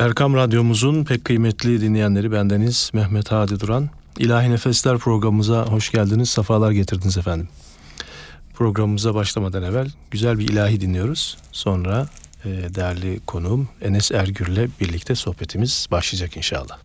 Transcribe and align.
Erkam 0.00 0.34
Radyomuzun 0.34 1.04
pek 1.04 1.24
kıymetli 1.24 1.80
dinleyenleri 1.80 2.32
bendeniz 2.32 2.90
Mehmet 2.92 3.32
Hadi 3.32 3.60
Duran. 3.60 3.90
İlahi 4.18 4.50
Nefesler 4.50 4.98
programımıza 4.98 5.66
hoş 5.66 5.90
geldiniz, 5.90 6.30
sefalar 6.30 6.70
getirdiniz 6.70 7.18
efendim. 7.18 7.48
Programımıza 8.54 9.14
başlamadan 9.14 9.62
evvel 9.62 9.90
güzel 10.10 10.38
bir 10.38 10.48
ilahi 10.48 10.80
dinliyoruz. 10.80 11.38
Sonra 11.52 12.06
e, 12.44 12.48
değerli 12.48 13.20
konuğum 13.26 13.68
Enes 13.82 14.12
Ergür'le 14.12 14.68
birlikte 14.80 15.14
sohbetimiz 15.14 15.88
başlayacak 15.90 16.36
inşallah. 16.36 16.78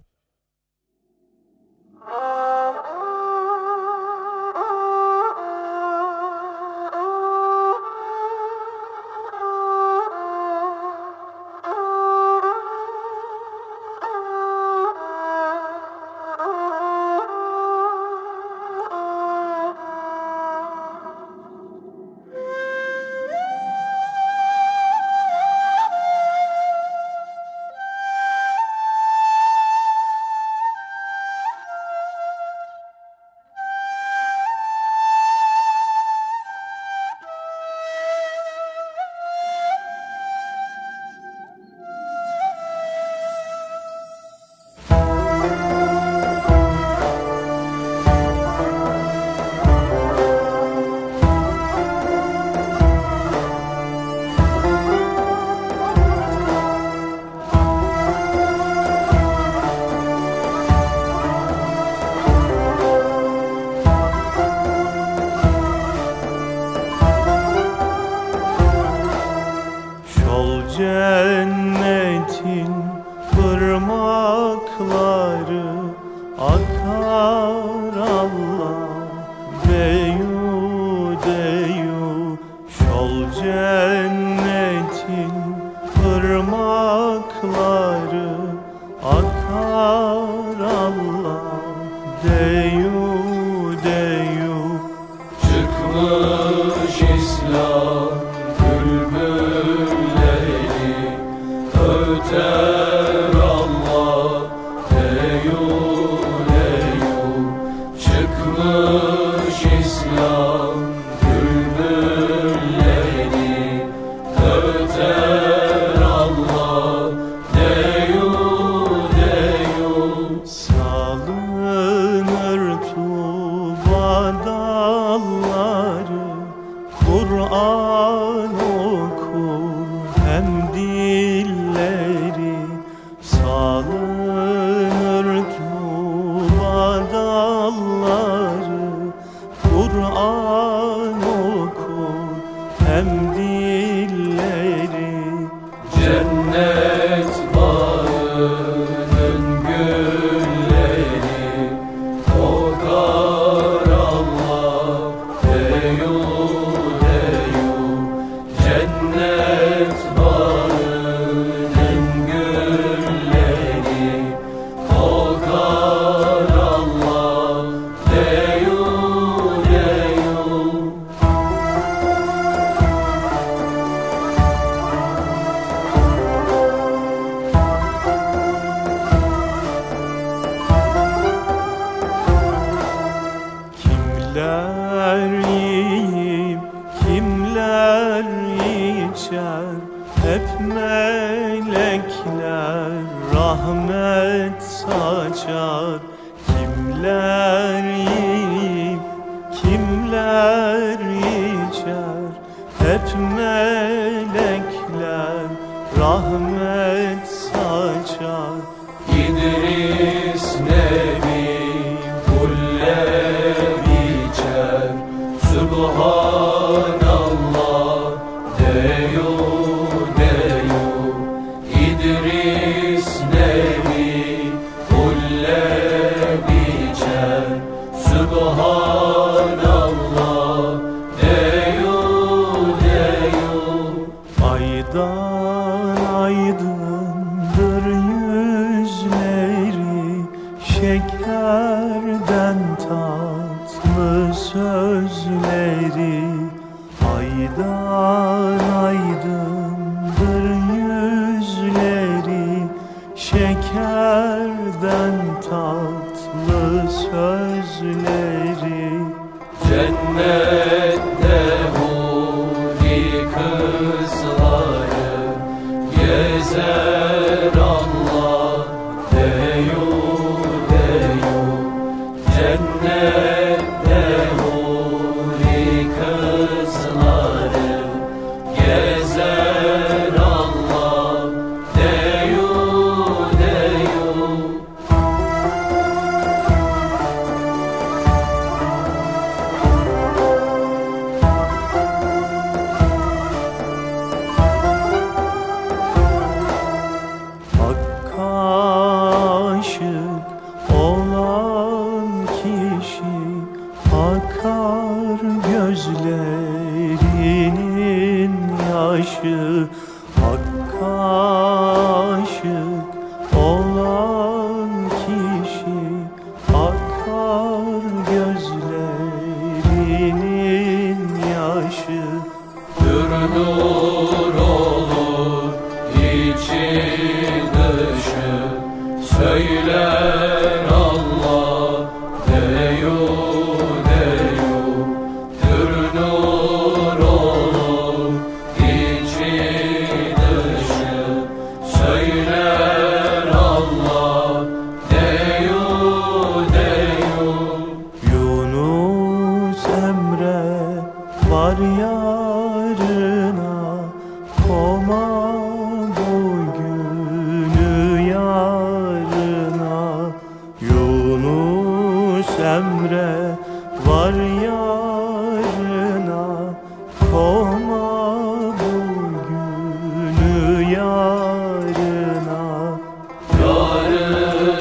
deyu 81.26 82.38
şolce 82.78 83.75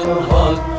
الحق 0.07 0.74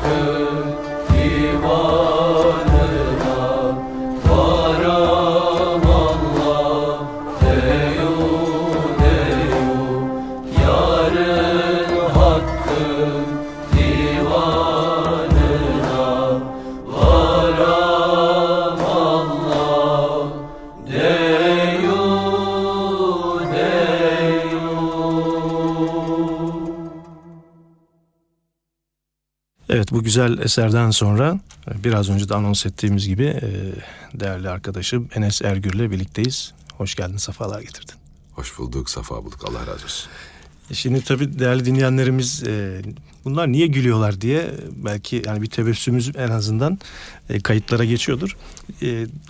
güzel 30.16 30.38
eserden 30.38 30.90
sonra 30.90 31.40
biraz 31.84 32.10
önce 32.10 32.28
de 32.28 32.34
anons 32.34 32.66
ettiğimiz 32.66 33.08
gibi 33.08 33.24
e, 33.24 33.40
değerli 34.20 34.48
arkadaşım 34.48 35.08
Enes 35.14 35.42
Ergür'le 35.42 35.90
birlikteyiz. 35.90 36.52
Hoş 36.76 36.94
geldin, 36.94 37.16
sefalar 37.16 37.60
getirdin. 37.60 37.94
Hoş 38.32 38.58
bulduk, 38.58 38.90
safa 38.90 39.24
bulduk. 39.24 39.40
Allah 39.48 39.60
razı 39.60 39.84
olsun. 39.84 40.10
E, 40.70 40.74
şimdi 40.74 41.04
tabii 41.04 41.38
değerli 41.38 41.64
dinleyenlerimiz 41.64 42.42
e, 42.46 42.82
bunlar 43.24 43.52
niye 43.52 43.66
gülüyorlar 43.66 44.20
diye 44.20 44.50
belki 44.84 45.22
yani 45.26 45.42
bir 45.42 45.50
tebessümümüz 45.50 46.16
en 46.16 46.30
azından 46.30 46.78
kayıtlara 47.42 47.84
geçiyordur. 47.84 48.36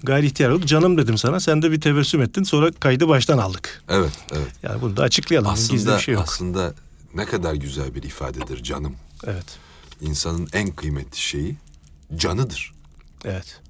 Gayri 0.02 0.26
ihtiyar 0.26 0.50
oldu. 0.50 0.66
Canım 0.66 0.98
dedim 0.98 1.18
sana. 1.18 1.40
Sen 1.40 1.62
de 1.62 1.72
bir 1.72 1.80
tebessüm 1.80 2.22
ettin. 2.22 2.42
Sonra 2.42 2.70
kaydı 2.80 3.08
baştan 3.08 3.38
aldık. 3.38 3.82
Evet, 3.88 4.12
evet. 4.32 4.48
Yani 4.62 4.80
bunu 4.80 4.96
da 4.96 5.02
açıklayalım. 5.02 5.50
Aslında, 5.50 5.72
Gizli 5.72 5.92
bir 5.92 5.98
şey 5.98 6.14
yok. 6.14 6.24
Aslında 6.26 6.74
ne 7.14 7.24
kadar 7.24 7.54
güzel 7.54 7.94
bir 7.94 8.02
ifadedir 8.02 8.62
canım. 8.62 8.94
Evet 9.26 9.65
insanın 10.00 10.48
en 10.52 10.70
kıymetli 10.70 11.18
şeyi 11.18 11.56
canıdır. 12.16 12.74
Evet. 13.24 13.60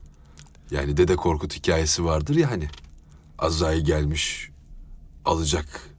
Yani 0.71 0.97
Dede 0.97 1.17
Korkut 1.17 1.57
hikayesi 1.57 2.05
vardır 2.05 2.35
ya 2.35 2.51
hani. 2.51 2.69
Azrail 3.39 3.85
gelmiş 3.85 4.51
alacak 5.25 5.91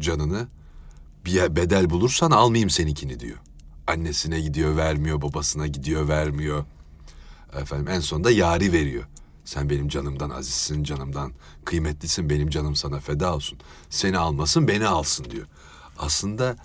canını. 0.00 0.48
Bir 1.24 1.56
bedel 1.56 1.90
bulursan 1.90 2.30
almayayım 2.30 2.70
seninkini 2.70 3.20
diyor. 3.20 3.38
Annesine 3.86 4.40
gidiyor 4.40 4.76
vermiyor, 4.76 5.22
babasına 5.22 5.66
gidiyor 5.66 6.08
vermiyor. 6.08 6.64
Efendim 7.60 7.88
en 7.88 8.00
sonunda 8.00 8.30
yari 8.30 8.72
veriyor. 8.72 9.04
Sen 9.44 9.70
benim 9.70 9.88
canımdan 9.88 10.30
azizsin, 10.30 10.84
canımdan 10.84 11.32
kıymetlisin, 11.64 12.30
benim 12.30 12.50
canım 12.50 12.76
sana 12.76 13.00
feda 13.00 13.34
olsun. 13.34 13.58
Seni 13.90 14.18
almasın, 14.18 14.68
beni 14.68 14.86
alsın 14.86 15.24
diyor. 15.30 15.46
Aslında 15.98 16.56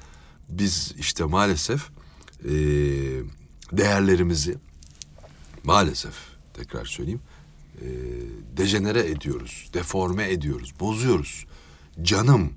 biz 0.49 0.93
işte 0.97 1.23
maalesef 1.23 1.89
e, 2.43 2.51
değerlerimizi 3.71 4.57
maalesef 5.63 6.13
tekrar 6.53 6.85
söyleyeyim 6.85 7.21
e, 7.81 7.87
dejenere 8.57 9.09
ediyoruz, 9.09 9.69
deforme 9.73 10.31
ediyoruz, 10.31 10.73
bozuyoruz. 10.79 11.45
Canım 12.01 12.53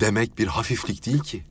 demek 0.00 0.38
bir 0.38 0.46
hafiflik 0.46 1.06
değil 1.06 1.20
ki. 1.20 1.44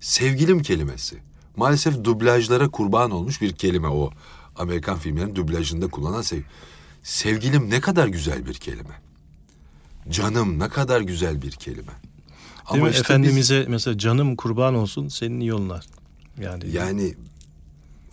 Sevgilim 0.00 0.62
kelimesi. 0.62 1.18
Maalesef 1.56 2.04
dublajlara 2.04 2.68
kurban 2.68 3.10
olmuş 3.10 3.40
bir 3.40 3.52
kelime 3.52 3.88
o. 3.88 4.10
Amerikan 4.56 4.98
filmlerinin 4.98 5.36
dublajında 5.36 5.88
kullanılan 5.88 6.22
sev. 6.22 6.40
Sevgilim 7.02 7.70
ne 7.70 7.80
kadar 7.80 8.08
güzel 8.08 8.46
bir 8.46 8.54
kelime. 8.54 9.00
Canım 10.10 10.58
ne 10.58 10.68
kadar 10.68 11.00
güzel 11.00 11.42
bir 11.42 11.50
kelime. 11.50 11.76
Değil 11.76 11.86
Ama 12.66 12.84
mi? 12.84 12.90
Işte 12.90 13.00
Efendimiz'e 13.00 13.60
biz, 13.60 13.68
mesela 13.68 13.98
canım 13.98 14.36
kurban 14.36 14.74
olsun 14.74 15.08
senin 15.08 15.40
yoluna. 15.40 15.80
Yani 16.40 16.70
yani 16.70 17.14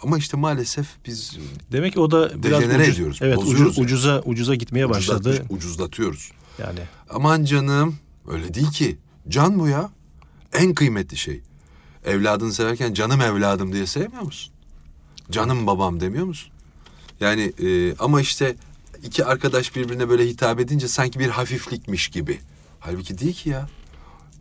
ama 0.03 0.17
işte 0.17 0.37
maalesef 0.37 0.87
biz 1.05 1.37
demek 1.71 1.93
ki 1.93 1.99
o 1.99 2.11
da 2.11 2.43
biraz 2.43 2.63
ucuz, 2.63 2.89
ediyoruz. 2.89 3.19
Evet, 3.21 3.37
ucuz, 3.37 3.59
yani. 3.59 3.85
ucuza 3.85 4.21
ucuza 4.25 4.55
gitmeye 4.55 4.89
başladı. 4.89 5.45
Ucuzlatıyoruz. 5.49 6.31
Yani 6.57 6.79
aman 7.09 7.43
canım 7.43 7.95
öyle 8.27 8.53
değil 8.53 8.71
ki. 8.71 8.97
Can 9.29 9.59
bu 9.59 9.67
ya. 9.67 9.89
En 10.53 10.73
kıymetli 10.73 11.17
şey. 11.17 11.41
Evladını 12.05 12.53
severken 12.53 12.93
canım 12.93 13.21
evladım 13.21 13.73
diye 13.73 13.87
sevmiyor 13.87 14.21
musun? 14.21 14.53
Canım 15.31 15.67
babam 15.67 15.99
demiyor 15.99 16.25
musun? 16.25 16.51
Yani 17.19 17.53
e, 17.63 17.95
ama 17.95 18.21
işte 18.21 18.55
iki 19.03 19.25
arkadaş 19.25 19.75
birbirine 19.75 20.09
böyle 20.09 20.27
hitap 20.27 20.59
edince 20.59 20.87
sanki 20.87 21.19
bir 21.19 21.29
hafiflikmiş 21.29 22.07
gibi. 22.07 22.39
Halbuki 22.79 23.17
değil 23.17 23.33
ki 23.33 23.49
ya. 23.49 23.69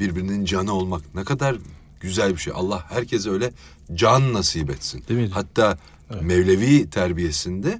Birbirinin 0.00 0.44
canı 0.44 0.72
olmak 0.72 1.14
ne 1.14 1.24
kadar 1.24 1.56
güzel 2.00 2.32
bir 2.32 2.40
şey. 2.40 2.52
Allah 2.56 2.84
herkese 2.88 3.30
öyle 3.30 3.52
can 3.94 4.32
nasip 4.32 4.70
etsin. 4.70 5.04
Değil 5.08 5.20
mi? 5.20 5.28
Hatta 5.28 5.78
evet. 6.10 6.22
Mevlevi 6.22 6.90
terbiyesinde 6.90 7.78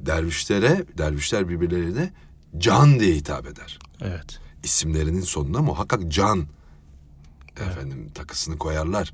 dervişlere, 0.00 0.84
dervişler 0.98 1.48
birbirlerine 1.48 2.12
can 2.58 3.00
diye 3.00 3.14
hitap 3.14 3.46
eder. 3.46 3.78
Evet. 4.00 4.38
İsimlerinin 4.64 5.20
sonuna 5.20 5.62
muhakkak 5.62 6.12
can 6.12 6.46
evet. 7.56 7.68
efendim 7.68 8.10
takısını 8.14 8.58
koyarlar. 8.58 9.12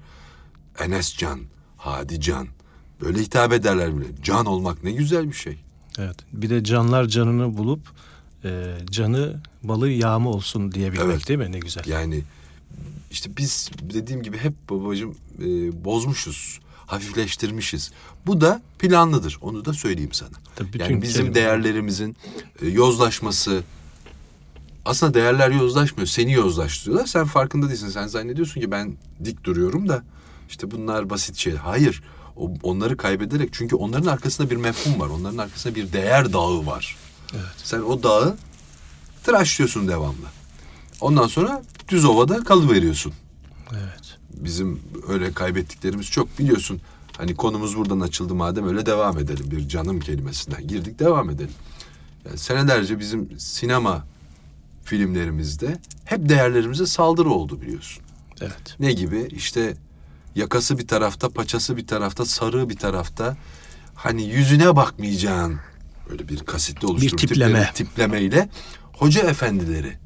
Enes 0.78 1.16
Can, 1.16 1.40
Hadi 1.76 2.20
Can. 2.20 2.48
Böyle 3.00 3.18
hitap 3.18 3.52
ederler 3.52 3.96
bile. 3.96 4.06
Can 4.22 4.46
olmak 4.46 4.84
ne 4.84 4.92
güzel 4.92 5.28
bir 5.28 5.34
şey. 5.34 5.58
Evet. 5.98 6.16
Bir 6.32 6.50
de 6.50 6.64
canlar 6.64 7.04
canını 7.04 7.56
bulup 7.56 7.80
e, 8.44 8.76
canı 8.90 9.40
balı 9.62 9.90
yağma 9.90 10.30
olsun 10.30 10.72
diyebilmek 10.72 11.06
evet. 11.06 11.28
değil 11.28 11.38
mi? 11.38 11.52
Ne 11.52 11.58
güzel. 11.58 11.84
Yani 11.86 12.22
işte 13.16 13.36
biz 13.36 13.70
dediğim 13.80 14.22
gibi 14.22 14.38
hep 14.38 14.52
babacığım 14.70 15.16
e, 15.38 15.44
bozmuşuz, 15.84 16.60
hafifleştirmişiz. 16.86 17.90
Bu 18.26 18.40
da 18.40 18.62
planlıdır. 18.78 19.38
Onu 19.40 19.64
da 19.64 19.72
söyleyeyim 19.72 20.12
sana. 20.12 20.30
Tabii 20.56 20.78
yani 20.78 21.02
bizim 21.02 21.20
kelime. 21.20 21.34
değerlerimizin 21.34 22.16
e, 22.62 22.68
yozlaşması 22.68 23.62
aslında 24.84 25.14
değerler 25.14 25.50
yozlaşmıyor. 25.50 26.06
Seni 26.06 26.32
yozlaştırıyorlar. 26.32 27.06
Sen 27.06 27.24
farkında 27.24 27.68
değilsin. 27.68 27.88
Sen 27.88 28.06
zannediyorsun 28.06 28.60
ki 28.60 28.70
ben 28.70 28.96
dik 29.24 29.44
duruyorum 29.44 29.88
da 29.88 30.02
işte 30.48 30.70
bunlar 30.70 31.10
basit 31.10 31.36
şey. 31.36 31.54
Hayır. 31.54 32.02
O, 32.36 32.54
onları 32.62 32.96
kaybederek 32.96 33.48
çünkü 33.52 33.76
onların 33.76 34.06
arkasında 34.06 34.50
bir 34.50 34.56
mefhum 34.56 35.00
var. 35.00 35.08
Onların 35.08 35.38
arkasında 35.38 35.74
bir 35.74 35.92
değer 35.92 36.32
dağı 36.32 36.66
var. 36.66 36.96
Evet. 37.32 37.56
Sen 37.64 37.80
o 37.80 38.02
dağı 38.02 38.36
tıraşlıyorsun 39.24 39.88
devamlı. 39.88 40.35
Ondan 41.00 41.26
sonra 41.26 41.62
düz 41.88 42.04
ovada 42.04 42.44
kalıveriyorsun. 42.44 43.12
Evet. 43.72 44.18
Bizim 44.30 44.80
öyle 45.08 45.32
kaybettiklerimiz 45.32 46.06
çok 46.06 46.38
biliyorsun. 46.38 46.80
Hani 47.16 47.34
konumuz 47.34 47.76
buradan 47.76 48.00
açıldı 48.00 48.34
madem 48.34 48.68
öyle 48.68 48.86
devam 48.86 49.18
edelim. 49.18 49.50
Bir 49.50 49.68
canım 49.68 50.00
kelimesinden 50.00 50.66
girdik 50.66 50.98
devam 50.98 51.30
edelim. 51.30 51.54
Yani 52.26 52.38
senelerce 52.38 52.98
bizim 52.98 53.38
sinema 53.38 54.06
filmlerimizde 54.84 55.78
hep 56.04 56.28
değerlerimize 56.28 56.86
saldırı 56.86 57.30
oldu 57.30 57.60
biliyorsun. 57.60 58.02
Evet. 58.40 58.76
Ne 58.80 58.92
gibi? 58.92 59.28
İşte 59.30 59.76
yakası 60.34 60.78
bir 60.78 60.86
tarafta, 60.86 61.28
paçası 61.28 61.76
bir 61.76 61.86
tarafta, 61.86 62.24
sarığı 62.24 62.70
bir 62.70 62.76
tarafta. 62.76 63.36
Hani 63.94 64.22
yüzüne 64.22 64.76
bakmayacağın 64.76 65.60
böyle 66.10 66.28
bir 66.28 66.38
kasitli 66.38 66.86
oluşturup 66.86 67.22
bir 67.22 67.28
tipleme. 67.28 67.70
tiplemeyle 67.74 68.48
hoca 68.92 69.20
efendileri 69.22 69.98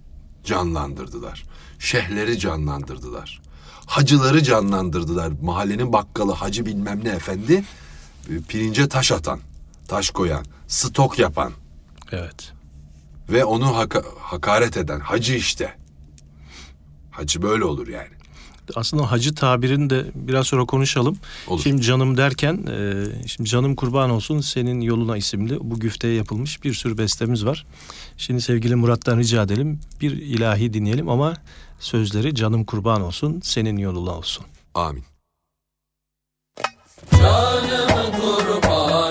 canlandırdılar. 0.44 1.44
Şehleri 1.78 2.38
canlandırdılar. 2.38 3.40
Hacıları 3.86 4.42
canlandırdılar. 4.42 5.32
Mahallenin 5.42 5.92
bakkalı 5.92 6.32
hacı 6.32 6.66
bilmem 6.66 7.04
ne 7.04 7.08
efendi 7.08 7.64
e, 8.30 8.40
pirince 8.48 8.88
taş 8.88 9.12
atan, 9.12 9.40
taş 9.88 10.10
koyan, 10.10 10.44
stok 10.68 11.18
yapan. 11.18 11.52
Evet. 12.12 12.52
Ve 13.28 13.44
onu 13.44 13.64
haka- 13.66 14.04
hakaret 14.18 14.76
eden 14.76 15.00
hacı 15.00 15.34
işte. 15.34 15.76
Hacı 17.10 17.42
böyle 17.42 17.64
olur 17.64 17.88
yani. 17.88 18.19
Aslında 18.74 19.10
hacı 19.10 19.34
tabirini 19.34 19.90
de 19.90 20.04
biraz 20.14 20.46
sonra 20.46 20.64
konuşalım. 20.64 21.18
Olur. 21.48 21.60
Şimdi 21.62 21.82
canım 21.82 22.16
derken, 22.16 22.66
e, 22.70 23.04
şimdi 23.26 23.48
canım 23.50 23.76
kurban 23.76 24.10
olsun 24.10 24.40
senin 24.40 24.80
yoluna 24.80 25.16
isimli 25.16 25.58
bu 25.60 25.80
güfteye 25.80 26.14
yapılmış 26.14 26.64
bir 26.64 26.74
sürü 26.74 26.98
bestemiz 26.98 27.46
var. 27.46 27.66
Şimdi 28.16 28.40
sevgili 28.40 28.74
Murat'tan 28.74 29.18
rica 29.18 29.42
edelim 29.42 29.80
bir 30.00 30.10
ilahi 30.10 30.72
dinleyelim 30.74 31.08
ama 31.08 31.34
sözleri 31.78 32.34
canım 32.34 32.64
kurban 32.64 33.02
olsun 33.02 33.40
senin 33.44 33.76
yoluna 33.76 34.10
olsun. 34.10 34.44
Amin. 34.74 35.04
Canım 37.12 38.12
kurban 38.20 39.09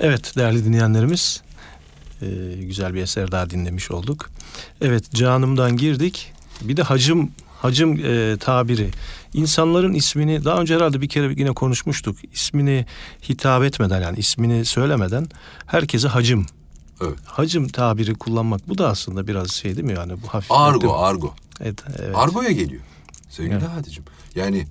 Evet 0.00 0.36
değerli 0.36 0.64
dinleyenlerimiz 0.64 1.42
e, 2.22 2.26
güzel 2.60 2.94
bir 2.94 3.02
eser 3.02 3.32
daha 3.32 3.50
dinlemiş 3.50 3.90
olduk. 3.90 4.30
Evet 4.80 5.10
canımdan 5.14 5.76
girdik. 5.76 6.32
Bir 6.60 6.76
de 6.76 6.82
hacım 6.82 7.30
hacım 7.62 8.04
e, 8.04 8.36
tabiri. 8.36 8.90
İnsanların 9.34 9.92
ismini 9.92 10.44
daha 10.44 10.60
önce 10.60 10.74
herhalde 10.74 11.00
bir 11.00 11.08
kere 11.08 11.34
yine 11.36 11.52
konuşmuştuk. 11.52 12.16
İsmini 12.32 12.86
hitap 13.28 13.62
etmeden 13.62 14.00
yani 14.00 14.18
ismini 14.18 14.64
söylemeden 14.64 15.26
herkese 15.66 16.08
hacım. 16.08 16.46
Evet. 17.00 17.18
Hacım 17.24 17.68
tabiri 17.68 18.14
kullanmak 18.14 18.68
bu 18.68 18.78
da 18.78 18.88
aslında 18.88 19.26
biraz 19.26 19.50
şey 19.50 19.76
değil 19.76 19.86
mi 19.86 19.94
yani 19.94 20.12
bu 20.22 20.28
hafif. 20.28 20.52
Argo, 20.52 20.98
argo. 20.98 21.34
Evet, 21.60 21.82
evet. 21.98 22.16
Argo'ya 22.16 22.50
geliyor. 22.50 22.82
Sevgili 23.28 23.54
evet. 23.54 23.68
Hadicim. 23.68 24.04
Yani 24.34 24.66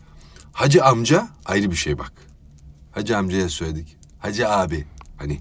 hacı 0.54 0.84
amca 0.84 1.28
ayrı 1.46 1.72
bir 1.72 1.76
şey 1.76 1.98
bak. 1.98 2.12
Hacı 2.92 3.18
amcaya 3.18 3.50
söyledik. 3.50 3.98
Hacı 4.20 4.50
abi 4.50 4.86
Hani 5.20 5.40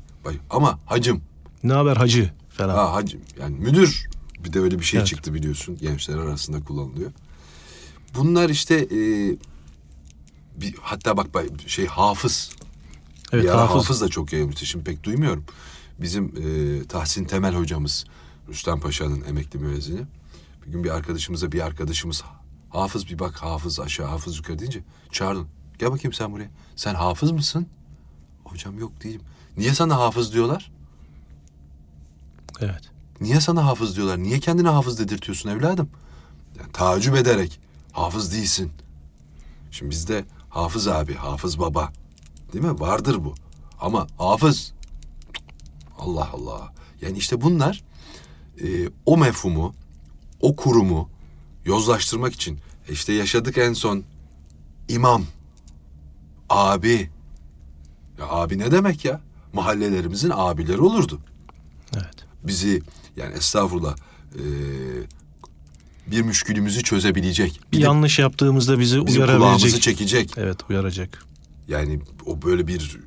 ama 0.50 0.78
hacım. 0.86 1.22
Ne 1.62 1.72
haber 1.72 1.96
hacı 1.96 2.32
falan. 2.48 2.74
Ha 2.74 2.94
hacım 2.94 3.20
yani 3.40 3.56
müdür. 3.58 4.08
Bir 4.44 4.52
de 4.52 4.60
öyle 4.60 4.78
bir 4.78 4.84
şey 4.84 4.98
evet. 4.98 5.08
çıktı 5.08 5.34
biliyorsun 5.34 5.78
gençler 5.78 6.18
arasında 6.18 6.60
kullanılıyor. 6.64 7.12
Bunlar 8.14 8.48
işte 8.48 8.74
e, 8.74 9.00
bir, 10.60 10.74
hatta 10.80 11.16
bak 11.16 11.26
şey 11.66 11.86
hafız. 11.86 12.50
Evet, 13.32 13.44
bir 13.44 13.48
hafız. 13.48 13.76
hafız 13.76 14.00
da 14.00 14.08
çok 14.08 14.32
yayılmıştı. 14.32 14.66
Şimdi 14.66 14.84
pek 14.84 15.04
duymuyorum. 15.04 15.44
Bizim 15.98 16.24
e, 16.24 16.84
Tahsin 16.84 17.24
Temel 17.24 17.54
hocamız 17.54 18.04
Rüstem 18.48 18.80
Paşa'nın 18.80 19.24
emekli 19.24 19.58
müezzini. 19.58 20.00
Bir 20.66 20.72
gün 20.72 20.84
bir 20.84 20.90
arkadaşımıza 20.90 21.52
bir 21.52 21.60
arkadaşımız 21.60 22.22
Hafız 22.70 23.08
bir 23.08 23.18
bak 23.18 23.36
hafız 23.36 23.80
aşağı 23.80 24.06
hafız 24.06 24.36
yukarı 24.36 24.58
deyince 24.58 24.84
çağırdın. 25.12 25.48
Gel 25.78 25.92
bakayım 25.92 26.12
sen 26.12 26.32
buraya. 26.32 26.50
Sen 26.76 26.94
hafız 26.94 27.32
mısın? 27.32 27.66
Hocam 28.44 28.78
yok 28.78 29.04
değilim. 29.04 29.20
Niye 29.58 29.74
sana 29.74 29.98
hafız 29.98 30.32
diyorlar? 30.32 30.70
Evet. 32.60 32.90
Niye 33.20 33.40
sana 33.40 33.64
hafız 33.64 33.96
diyorlar? 33.96 34.18
Niye 34.18 34.40
kendine 34.40 34.68
hafız 34.68 34.98
dedirtiyorsun 34.98 35.50
evladım? 35.50 35.90
Yani 36.58 36.72
tacip 36.72 37.16
ederek 37.16 37.60
hafız 37.92 38.32
değilsin. 38.32 38.72
Şimdi 39.70 39.90
bizde 39.90 40.24
hafız 40.48 40.88
abi, 40.88 41.14
hafız 41.14 41.58
baba. 41.58 41.92
Değil 42.52 42.64
mi? 42.64 42.80
Vardır 42.80 43.24
bu. 43.24 43.34
Ama 43.80 44.06
hafız 44.18 44.72
Allah 45.98 46.28
Allah. 46.32 46.72
Yani 47.00 47.18
işte 47.18 47.40
bunlar 47.40 47.84
e, 48.62 48.66
o 49.06 49.16
mefhumu, 49.16 49.74
o 50.40 50.56
kurumu 50.56 51.10
yozlaştırmak 51.64 52.34
için 52.34 52.58
e 52.88 52.92
işte 52.92 53.12
yaşadık 53.12 53.58
en 53.58 53.72
son 53.72 54.04
imam, 54.88 55.24
abi. 56.48 57.10
Ya 58.18 58.28
abi 58.28 58.58
ne 58.58 58.70
demek 58.70 59.04
ya? 59.04 59.27
Mahallelerimizin 59.58 60.32
abileri 60.34 60.80
olurdu 60.80 61.20
Evet. 61.94 62.14
bizi 62.42 62.82
yani 63.16 63.34
estağfurullah 63.34 63.96
e, 64.34 64.42
bir 66.06 66.22
müşkülümüzü 66.22 66.82
çözebilecek. 66.82 67.60
Bir 67.72 67.78
de 67.78 67.82
yanlış 67.82 68.18
yaptığımızda 68.18 68.78
bizi 68.78 69.06
bizim 69.06 69.22
kulağımızı 69.22 69.44
uyarabilecek. 69.46 69.82
çekecek. 69.82 70.34
Evet 70.36 70.58
uyaracak. 70.70 71.24
Yani 71.68 72.00
o 72.26 72.42
böyle 72.42 72.66
bir 72.66 72.98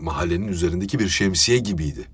mahallenin 0.00 0.48
üzerindeki 0.48 0.98
bir 0.98 1.08
şemsiye 1.08 1.58
gibiydi. 1.58 2.08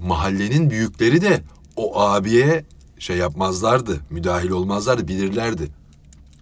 Mahallenin 0.00 0.70
büyükleri 0.70 1.22
de 1.22 1.42
o 1.76 2.00
abiye 2.00 2.64
şey 2.98 3.16
yapmazlardı, 3.16 4.00
müdahil 4.10 4.50
olmazlardı, 4.50 5.08
bilirlerdi. 5.08 5.68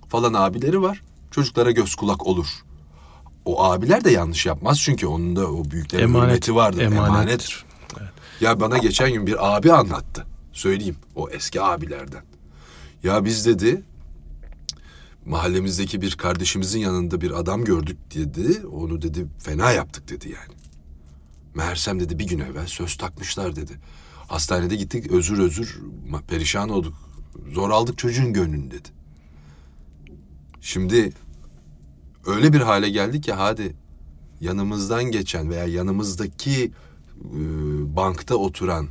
Falan 0.08 0.34
abileri 0.34 0.82
var, 0.82 1.02
çocuklara 1.30 1.70
göz 1.70 1.94
kulak 1.94 2.26
olur. 2.26 2.46
O 3.46 3.64
abiler 3.64 4.04
de 4.04 4.10
yanlış 4.10 4.46
yapmaz 4.46 4.80
çünkü 4.80 5.06
onun 5.06 5.36
da 5.36 5.52
o 5.52 5.64
büyüklerin 5.64 6.02
Emanet, 6.02 6.28
hürmeti 6.28 6.54
vardır. 6.54 6.80
emanettir. 6.82 7.64
Emanet. 7.96 8.12
Ya 8.40 8.60
bana 8.60 8.78
geçen 8.78 9.12
gün 9.12 9.26
bir 9.26 9.56
abi 9.56 9.72
anlattı. 9.72 10.26
Söyleyeyim 10.52 10.96
o 11.14 11.30
eski 11.30 11.62
abilerden. 11.62 12.22
Ya 13.02 13.24
biz 13.24 13.46
dedi 13.46 13.82
mahallemizdeki 15.26 16.00
bir 16.00 16.16
kardeşimizin 16.16 16.80
yanında 16.80 17.20
bir 17.20 17.30
adam 17.30 17.64
gördük 17.64 17.96
dedi. 18.14 18.66
Onu 18.66 19.02
dedi 19.02 19.26
fena 19.38 19.72
yaptık 19.72 20.08
dedi 20.08 20.28
yani. 20.28 20.58
Meğersem 21.54 22.00
dedi 22.00 22.18
bir 22.18 22.26
gün 22.26 22.38
evvel 22.38 22.66
söz 22.66 22.96
takmışlar 22.96 23.56
dedi. 23.56 23.72
Hastanede 24.28 24.76
gittik 24.76 25.10
özür 25.10 25.38
özür 25.38 25.80
perişan 26.28 26.68
olduk. 26.68 26.94
Zor 27.52 27.70
aldık 27.70 27.98
çocuğun 27.98 28.32
gönlünü 28.32 28.70
dedi. 28.70 28.88
Şimdi 30.60 31.12
öyle 32.26 32.52
bir 32.52 32.60
hale 32.60 32.90
geldik 32.90 33.24
ki 33.24 33.32
hadi 33.32 33.76
yanımızdan 34.40 35.04
geçen 35.04 35.50
veya 35.50 35.64
yanımızdaki 35.64 36.72
e, 37.24 37.40
bankta 37.96 38.34
oturan 38.34 38.88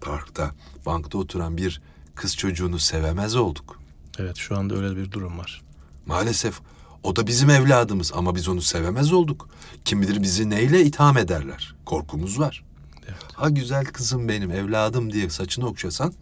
parkta 0.00 0.50
bankta 0.86 1.18
oturan 1.18 1.56
bir 1.56 1.80
kız 2.14 2.36
çocuğunu 2.36 2.78
sevemez 2.78 3.36
olduk. 3.36 3.80
Evet 4.18 4.36
şu 4.36 4.58
anda 4.58 4.74
öyle 4.74 4.96
bir 4.96 5.12
durum 5.12 5.38
var. 5.38 5.62
Maalesef 6.06 6.60
o 7.02 7.16
da 7.16 7.26
bizim 7.26 7.50
evladımız 7.50 8.12
ama 8.14 8.34
biz 8.34 8.48
onu 8.48 8.62
sevemez 8.62 9.12
olduk. 9.12 9.48
Kim 9.84 10.02
bilir 10.02 10.22
bizi 10.22 10.50
neyle 10.50 10.84
itham 10.84 11.18
ederler. 11.18 11.74
Korkumuz 11.84 12.38
var. 12.38 12.64
Evet. 13.06 13.24
Ha 13.34 13.50
güzel 13.50 13.84
kızım 13.84 14.28
benim 14.28 14.50
evladım 14.50 15.12
diye 15.12 15.30
saçını 15.30 15.66
okşasan 15.66 16.12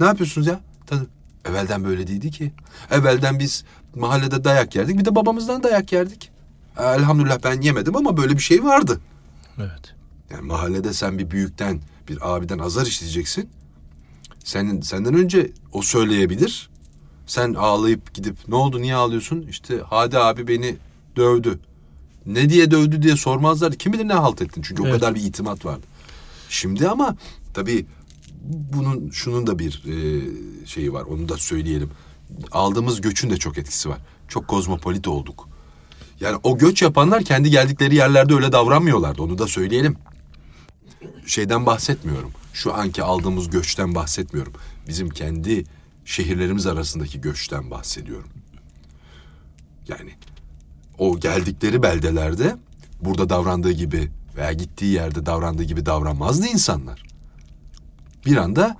ne 0.00 0.06
yapıyorsunuz 0.06 0.46
ya? 0.46 0.60
Tabii 0.86 1.06
evvelden 1.44 1.84
böyle 1.84 2.06
değildi 2.06 2.30
ki. 2.30 2.52
Evvelden 2.90 3.38
biz 3.38 3.64
mahallede 3.96 4.44
dayak 4.44 4.74
yerdik 4.74 4.98
bir 4.98 5.04
de 5.04 5.14
babamızdan 5.14 5.62
dayak 5.62 5.92
yerdik. 5.92 6.30
Elhamdülillah 6.78 7.38
ben 7.44 7.60
yemedim 7.60 7.96
ama 7.96 8.16
böyle 8.16 8.34
bir 8.34 8.42
şey 8.42 8.64
vardı. 8.64 9.00
Evet. 9.58 9.94
Yani 10.30 10.46
mahallede 10.46 10.92
sen 10.92 11.18
bir 11.18 11.30
büyükten, 11.30 11.80
bir 12.08 12.34
abiden 12.34 12.58
azar 12.58 12.86
işleyeceksin. 12.86 13.48
Senin 14.44 14.80
senden 14.80 15.14
önce 15.14 15.50
o 15.72 15.82
söyleyebilir. 15.82 16.70
Sen 17.26 17.54
ağlayıp 17.54 18.14
gidip 18.14 18.36
ne 18.48 18.54
oldu 18.54 18.82
niye 18.82 18.94
ağlıyorsun? 18.94 19.46
İşte 19.50 19.80
Hadi 19.86 20.18
abi 20.18 20.48
beni 20.48 20.76
dövdü. 21.16 21.58
Ne 22.26 22.50
diye 22.50 22.70
dövdü 22.70 23.02
diye 23.02 23.16
sormazlar. 23.16 23.72
Kim 23.72 23.92
bilir 23.92 24.08
ne 24.08 24.12
halt 24.12 24.42
ettin. 24.42 24.62
Çünkü 24.62 24.82
Evet. 24.82 24.94
o 24.94 24.96
kadar 24.96 25.14
bir 25.14 25.20
itimat 25.22 25.64
vardı. 25.64 25.82
Şimdi 26.48 26.88
ama 26.88 27.16
tabii 27.54 27.86
bunun 28.72 29.10
şunun 29.10 29.46
da 29.46 29.58
bir 29.58 29.82
e, 29.86 30.66
şeyi 30.66 30.92
var. 30.92 31.02
Onu 31.02 31.28
da 31.28 31.36
söyleyelim. 31.36 31.90
Aldığımız 32.52 33.00
göçün 33.00 33.30
de 33.30 33.36
çok 33.36 33.58
etkisi 33.58 33.88
var. 33.88 33.98
Çok 34.28 34.48
kozmopolit 34.48 35.08
olduk. 35.08 35.48
Yani 36.20 36.38
o 36.42 36.58
göç 36.58 36.82
yapanlar 36.82 37.24
kendi 37.24 37.50
geldikleri 37.50 37.94
yerlerde 37.94 38.34
öyle 38.34 38.52
davranmıyorlardı. 38.52 39.22
Onu 39.22 39.38
da 39.38 39.46
söyleyelim. 39.46 39.96
Şeyden 41.26 41.66
bahsetmiyorum. 41.66 42.30
Şu 42.52 42.74
anki 42.74 43.02
aldığımız 43.02 43.50
göçten 43.50 43.94
bahsetmiyorum. 43.94 44.52
Bizim 44.88 45.10
kendi 45.10 45.64
şehirlerimiz 46.04 46.66
arasındaki 46.66 47.20
göçten 47.20 47.70
bahsediyorum. 47.70 48.28
Yani 49.88 50.10
o 50.98 51.20
geldikleri 51.20 51.82
beldelerde 51.82 52.56
burada 53.00 53.28
davrandığı 53.30 53.72
gibi 53.72 54.10
veya 54.36 54.52
gittiği 54.52 54.92
yerde 54.92 55.26
davrandığı 55.26 55.64
gibi 55.64 55.86
davranmazdı 55.86 56.46
insanlar. 56.46 57.02
Bir 58.26 58.36
anda 58.36 58.76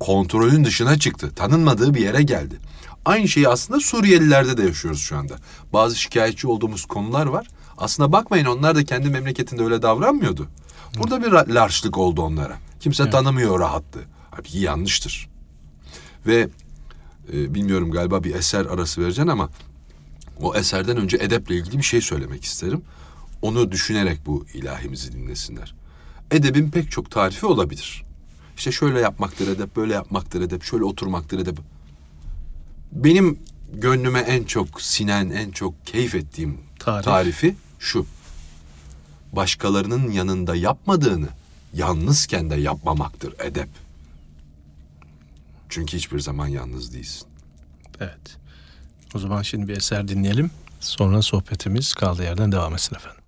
kontrolün 0.00 0.64
dışına 0.64 0.98
çıktı. 0.98 1.34
Tanınmadığı 1.34 1.94
bir 1.94 2.00
yere 2.00 2.22
geldi. 2.22 2.58
Aynı 3.04 3.28
şeyi 3.28 3.48
aslında 3.48 3.80
Suriyelilerde 3.80 4.56
de 4.56 4.62
yaşıyoruz 4.62 5.00
şu 5.00 5.16
anda. 5.16 5.34
Bazı 5.72 5.96
şikayetçi 5.96 6.46
olduğumuz 6.48 6.84
konular 6.84 7.26
var. 7.26 7.46
Aslında 7.78 8.12
bakmayın 8.12 8.46
onlar 8.46 8.74
da 8.74 8.84
kendi 8.84 9.10
memleketinde 9.10 9.62
öyle 9.62 9.82
davranmıyordu. 9.82 10.48
Burada 10.98 11.22
bir 11.22 11.54
larçlık 11.54 11.98
oldu 11.98 12.22
onlara. 12.22 12.58
Kimse 12.80 13.10
tanımıyor 13.10 13.50
o 13.50 13.60
rahatlığı. 13.60 14.02
Halbuki 14.30 14.58
yanlıştır. 14.58 15.28
Ve 16.26 16.48
e, 17.32 17.54
bilmiyorum 17.54 17.90
galiba 17.90 18.24
bir 18.24 18.34
eser 18.34 18.66
arası 18.66 19.00
vereceksin 19.00 19.28
ama 19.28 19.48
o 20.40 20.54
eserden 20.54 20.96
önce 20.96 21.16
edeple 21.16 21.56
ilgili 21.56 21.78
bir 21.78 21.82
şey 21.82 22.00
söylemek 22.00 22.44
isterim. 22.44 22.82
Onu 23.42 23.72
düşünerek 23.72 24.26
bu 24.26 24.46
ilahimizi 24.54 25.12
dinlesinler. 25.12 25.74
Edebin 26.30 26.70
pek 26.70 26.90
çok 26.90 27.10
tarifi 27.10 27.46
olabilir. 27.46 28.04
İşte 28.56 28.72
şöyle 28.72 29.00
yapmaktır 29.00 29.48
edep, 29.48 29.76
böyle 29.76 29.94
yapmaktır 29.94 30.40
edep, 30.40 30.62
şöyle 30.62 30.84
oturmaktır 30.84 31.38
edep. 31.38 31.58
Benim 32.92 33.38
gönlüme 33.72 34.18
en 34.18 34.44
çok 34.44 34.82
sinen, 34.82 35.30
en 35.30 35.50
çok 35.50 35.86
keyif 35.86 36.14
ettiğim 36.14 36.60
Tarif. 36.78 37.04
tarifi 37.04 37.56
şu. 37.78 38.06
Başkalarının 39.32 40.10
yanında 40.10 40.56
yapmadığını 40.56 41.28
yalnızken 41.74 42.50
de 42.50 42.56
yapmamaktır 42.56 43.34
edep. 43.38 43.68
Çünkü 45.68 45.96
hiçbir 45.96 46.20
zaman 46.20 46.46
yalnız 46.46 46.94
değilsin. 46.94 47.28
Evet. 48.00 48.36
O 49.14 49.18
zaman 49.18 49.42
şimdi 49.42 49.68
bir 49.68 49.76
eser 49.76 50.08
dinleyelim. 50.08 50.50
Sonra 50.80 51.22
sohbetimiz 51.22 51.94
kaldığı 51.94 52.22
yerden 52.22 52.52
devam 52.52 52.74
etsin 52.74 52.96
efendim. 52.96 53.19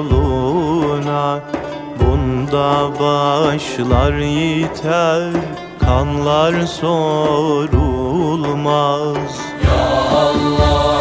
Yoluna 0.00 1.40
Bunda 2.00 2.90
başlar 3.00 4.18
yiter 4.18 5.32
kanlar 5.80 6.66
sorulmaz. 6.66 7.80
Yusuf'um 9.64 10.99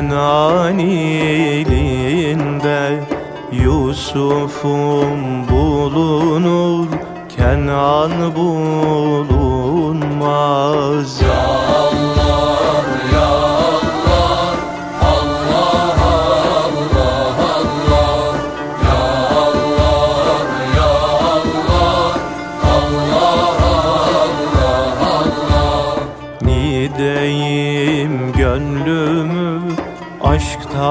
Kenan 0.00 0.78
ilinde 0.78 1.84
Yusuf'um 3.52 5.20
bulunur 5.48 6.88
Kenan 7.36 8.12
bulunmaz. 8.36 9.60
Nideyim 11.20 11.89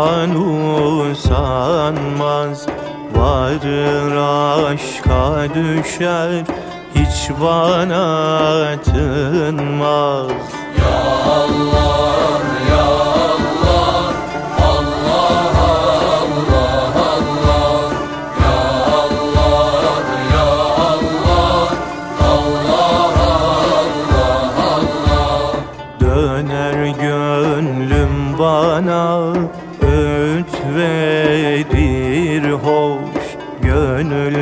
aşktan 0.10 0.36
usanmaz 1.12 2.68
Varır 3.16 4.16
aşka 4.72 5.48
düşer 5.54 6.44
hiç 6.96 7.30
bana 7.42 8.76
tınmaz. 8.84 10.32
Döner 10.78 12.39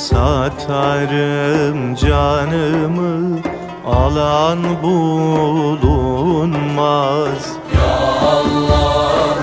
Satarım 0.00 1.94
canımı 1.94 3.38
alan 3.86 4.82
bulunmaz. 4.82 5.90
Yunus 7.74 9.39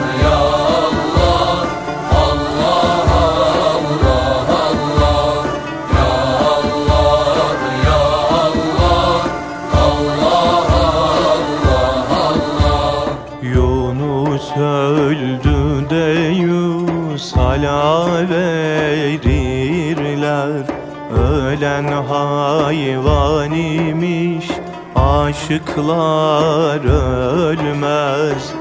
Ölen 21.58 21.92
hayvan 21.92 23.52
imiş 23.52 24.48
Aşıklar 24.96 26.80
ölmez 26.86 28.54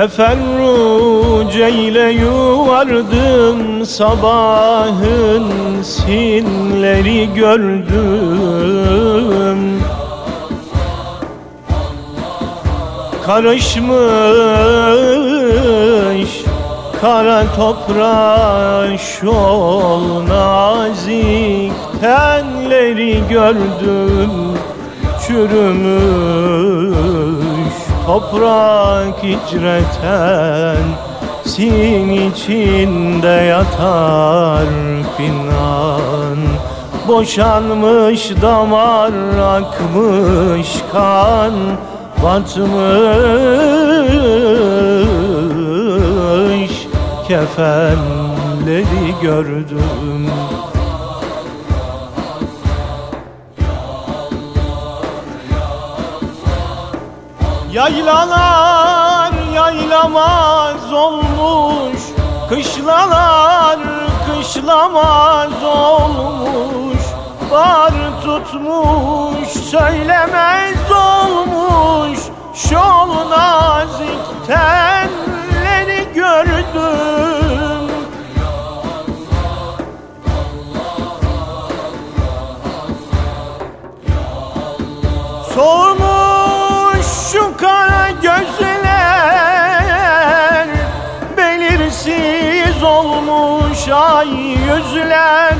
Teferruc 0.00 1.54
eyle 1.56 2.10
yuvardım 2.10 3.86
sabahın 3.86 5.82
sinleri 5.82 7.34
gördüm. 7.34 7.90
Karışmış 13.26 13.90
kara 17.00 17.44
toprağa 17.56 18.98
şol 18.98 20.26
nazik 20.28 21.72
tenleri 22.00 23.22
gördüm. 23.28 24.30
Çürümüş 25.26 26.70
toprak 28.06 29.22
hicreten 29.22 30.84
sin 31.44 32.08
içinde 32.08 33.28
yatar 33.28 34.66
finan 35.16 36.38
Boşanmış 37.08 38.30
damar 38.42 39.12
akmış 39.38 40.68
kan 40.92 41.52
batmış. 42.22 42.70
Kefenleri 47.28 49.14
gördüm 49.22 50.30
Yaylalar 57.72 59.32
yaylamaz 59.54 60.92
olmuş. 60.92 62.00
Kışlalar 62.48 63.78
kışlamaz 64.26 65.64
olmuş. 65.64 67.00
Bar 67.50 67.92
tutmuş 68.24 69.48
söylemez 69.48 70.90
olmuş. 70.90 72.18
Şol 72.54 73.30
nazik 73.30 74.46
tenleri 74.46 76.12
gördüm 76.14 77.90
Soğumuş 85.54 86.19
yüzler 93.90 95.54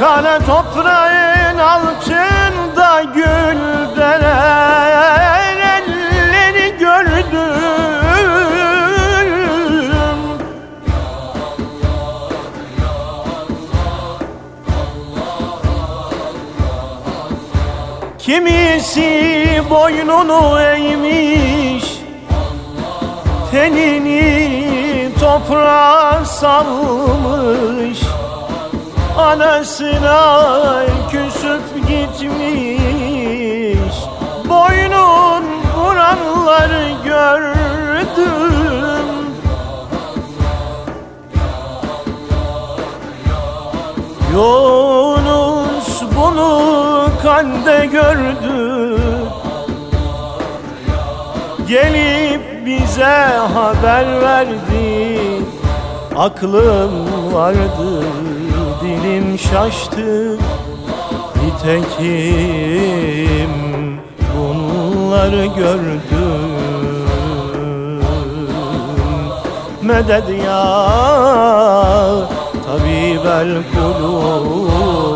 Kara 0.00 0.38
toprağın 0.38 1.58
altında 1.58 3.02
gül 3.14 3.60
derer 3.96 5.56
Elleri 5.56 6.78
gördüm. 6.78 7.24
Kimisi 18.18 19.62
boynunu 19.70 20.60
eğmiş 20.60 21.84
Tenini 23.50 24.83
toprağa 25.24 26.24
salmış. 26.24 28.00
Anasına 29.18 30.80
küsüp 31.10 31.88
gitmiş. 31.88 32.34
Boynun 34.48 35.44
vuranları 35.76 36.90
gördüm. 37.04 37.54
Yunus 44.32 46.02
bunu 46.16 47.08
kande 47.22 47.86
gördü. 47.86 48.98
Gelip 51.68 52.43
bize 52.66 53.14
haber 53.54 54.22
verdi. 54.22 55.18
Aklım 56.16 56.92
vardı, 57.34 58.04
dilim 58.82 59.38
şaştı. 59.38 60.38
Nitekim 61.44 62.40
bunları 64.36 65.46
gördüm. 65.46 66.64
Medet 69.82 70.44
ya 70.44 70.64
tabibel 72.66 73.62
kulub 73.72 75.13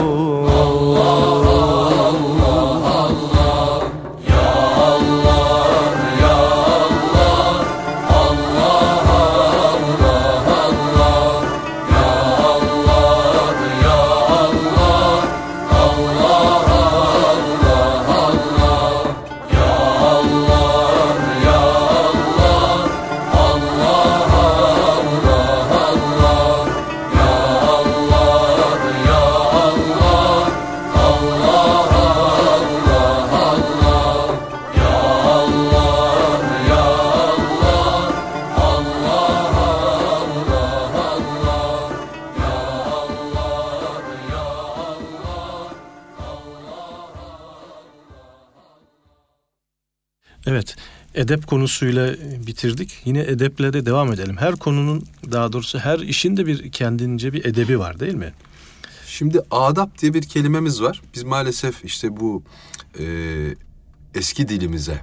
edep 51.19 51.47
konusuyla 51.47 52.15
bitirdik. 52.47 53.03
Yine 53.05 53.21
edeple 53.21 53.73
de 53.73 53.87
devam 53.87 54.13
edelim. 54.13 54.37
Her 54.37 54.57
konunun, 54.57 55.05
daha 55.33 55.53
doğrusu 55.53 55.79
her 55.79 55.99
işin 55.99 56.37
de 56.37 56.47
bir 56.47 56.73
kendince 56.73 57.33
bir 57.33 57.45
edebi 57.45 57.79
var 57.79 58.01
değil 58.01 58.15
mi? 58.15 58.33
Şimdi 59.07 59.41
adap 59.51 59.99
diye 59.99 60.15
bir 60.15 60.23
kelimemiz 60.23 60.83
var. 60.83 61.03
Biz 61.15 61.23
maalesef 61.23 61.85
işte 61.85 62.17
bu 62.17 62.43
e, 62.99 63.05
eski 64.15 64.49
dilimize 64.49 65.01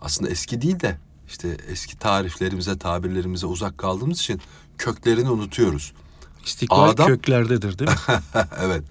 aslında 0.00 0.30
eski 0.30 0.62
değil 0.62 0.80
de 0.80 0.98
işte 1.28 1.56
eski 1.68 1.98
tariflerimize, 1.98 2.78
tabirlerimize 2.78 3.46
uzak 3.46 3.78
kaldığımız 3.78 4.18
için 4.18 4.40
köklerini 4.78 5.30
unutuyoruz. 5.30 5.92
İstikbal 6.44 6.88
Adap- 6.88 7.06
köklerdedir 7.06 7.78
değil 7.78 7.90
mi? 7.90 7.96
evet. 8.60 8.82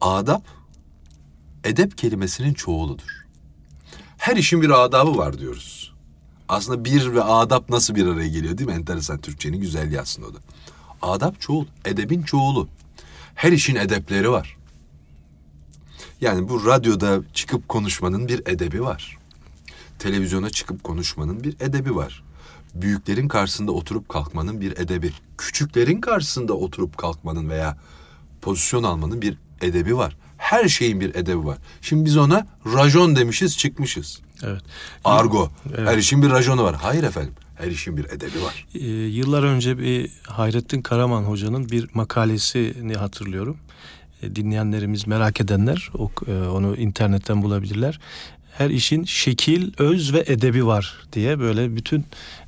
Adap 0.00 0.42
edep 1.64 1.98
kelimesinin 1.98 2.54
çoğuludur. 2.54 3.18
Her 4.18 4.36
işin 4.36 4.62
bir 4.62 4.84
adabı 4.84 5.18
var 5.18 5.38
diyoruz. 5.38 5.77
Aslında 6.48 6.84
bir 6.84 7.14
ve 7.14 7.22
adap 7.22 7.68
nasıl 7.68 7.94
bir 7.94 8.06
araya 8.06 8.28
geliyor 8.28 8.58
değil 8.58 8.70
mi? 8.70 8.76
Enteresan 8.76 9.18
Türkçenin 9.18 9.60
güzelliği 9.60 10.00
aslında 10.00 10.28
o 10.28 10.34
da. 10.34 10.38
Adap 11.02 11.40
çoğul, 11.40 11.66
edebin 11.84 12.22
çoğulu. 12.22 12.68
Her 13.34 13.52
işin 13.52 13.76
edepleri 13.76 14.30
var. 14.30 14.56
Yani 16.20 16.48
bu 16.48 16.66
radyoda 16.66 17.20
çıkıp 17.34 17.68
konuşmanın 17.68 18.28
bir 18.28 18.46
edebi 18.46 18.82
var. 18.82 19.18
Televizyona 19.98 20.50
çıkıp 20.50 20.84
konuşmanın 20.84 21.44
bir 21.44 21.56
edebi 21.60 21.96
var. 21.96 22.22
Büyüklerin 22.74 23.28
karşısında 23.28 23.72
oturup 23.72 24.08
kalkmanın 24.08 24.60
bir 24.60 24.72
edebi. 24.72 25.12
Küçüklerin 25.38 26.00
karşısında 26.00 26.54
oturup 26.54 26.98
kalkmanın 26.98 27.48
veya 27.48 27.78
pozisyon 28.42 28.82
almanın 28.82 29.22
bir 29.22 29.38
edebi 29.60 29.96
var. 29.96 30.16
Her 30.36 30.68
şeyin 30.68 31.00
bir 31.00 31.14
edebi 31.14 31.44
var. 31.44 31.58
Şimdi 31.80 32.04
biz 32.04 32.16
ona 32.16 32.46
rajon 32.66 33.16
demişiz 33.16 33.58
çıkmışız. 33.58 34.20
Evet. 34.42 34.62
Argo. 35.04 35.50
Evet. 35.78 35.88
Her 35.88 35.98
işin 35.98 36.22
bir 36.22 36.30
rajonu 36.30 36.62
var. 36.64 36.76
Hayır 36.80 37.02
efendim. 37.02 37.32
Her 37.54 37.68
işin 37.68 37.96
bir 37.96 38.04
edebi 38.04 38.42
var. 38.42 38.66
Ee, 38.74 38.86
yıllar 38.88 39.42
önce 39.42 39.78
bir 39.78 40.10
Hayrettin 40.26 40.82
Karaman 40.82 41.22
hocanın 41.22 41.68
bir 41.70 41.88
makalesini 41.94 42.94
hatırlıyorum. 42.94 43.56
Ee, 44.22 44.36
dinleyenlerimiz 44.36 45.06
merak 45.06 45.40
edenler 45.40 45.88
ok- 45.94 46.28
e, 46.28 46.48
onu 46.48 46.76
internetten 46.76 47.42
bulabilirler. 47.42 48.00
Her 48.58 48.70
işin 48.70 49.04
şekil, 49.04 49.72
öz 49.78 50.12
ve 50.14 50.24
edebi 50.26 50.66
var 50.66 50.94
diye 51.12 51.38
böyle 51.38 51.76
bütün 51.76 52.00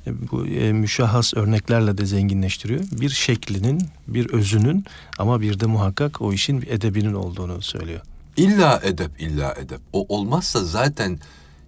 e, 0.07 0.29
bu 0.31 0.45
e, 0.47 0.73
müşahhas 0.73 1.33
örneklerle 1.33 1.97
de 1.97 2.05
zenginleştiriyor. 2.05 2.81
Bir 2.91 3.09
şeklinin, 3.09 3.81
bir 4.07 4.29
özünün 4.29 4.85
ama 5.17 5.41
bir 5.41 5.59
de 5.59 5.65
muhakkak 5.65 6.21
o 6.21 6.33
işin 6.33 6.61
bir 6.61 6.67
edebinin 6.67 7.13
olduğunu 7.13 7.61
söylüyor. 7.61 8.01
İlla 8.37 8.81
edep, 8.83 9.11
illa 9.21 9.53
edep. 9.53 9.79
O 9.93 10.05
olmazsa 10.15 10.63
zaten 10.63 11.19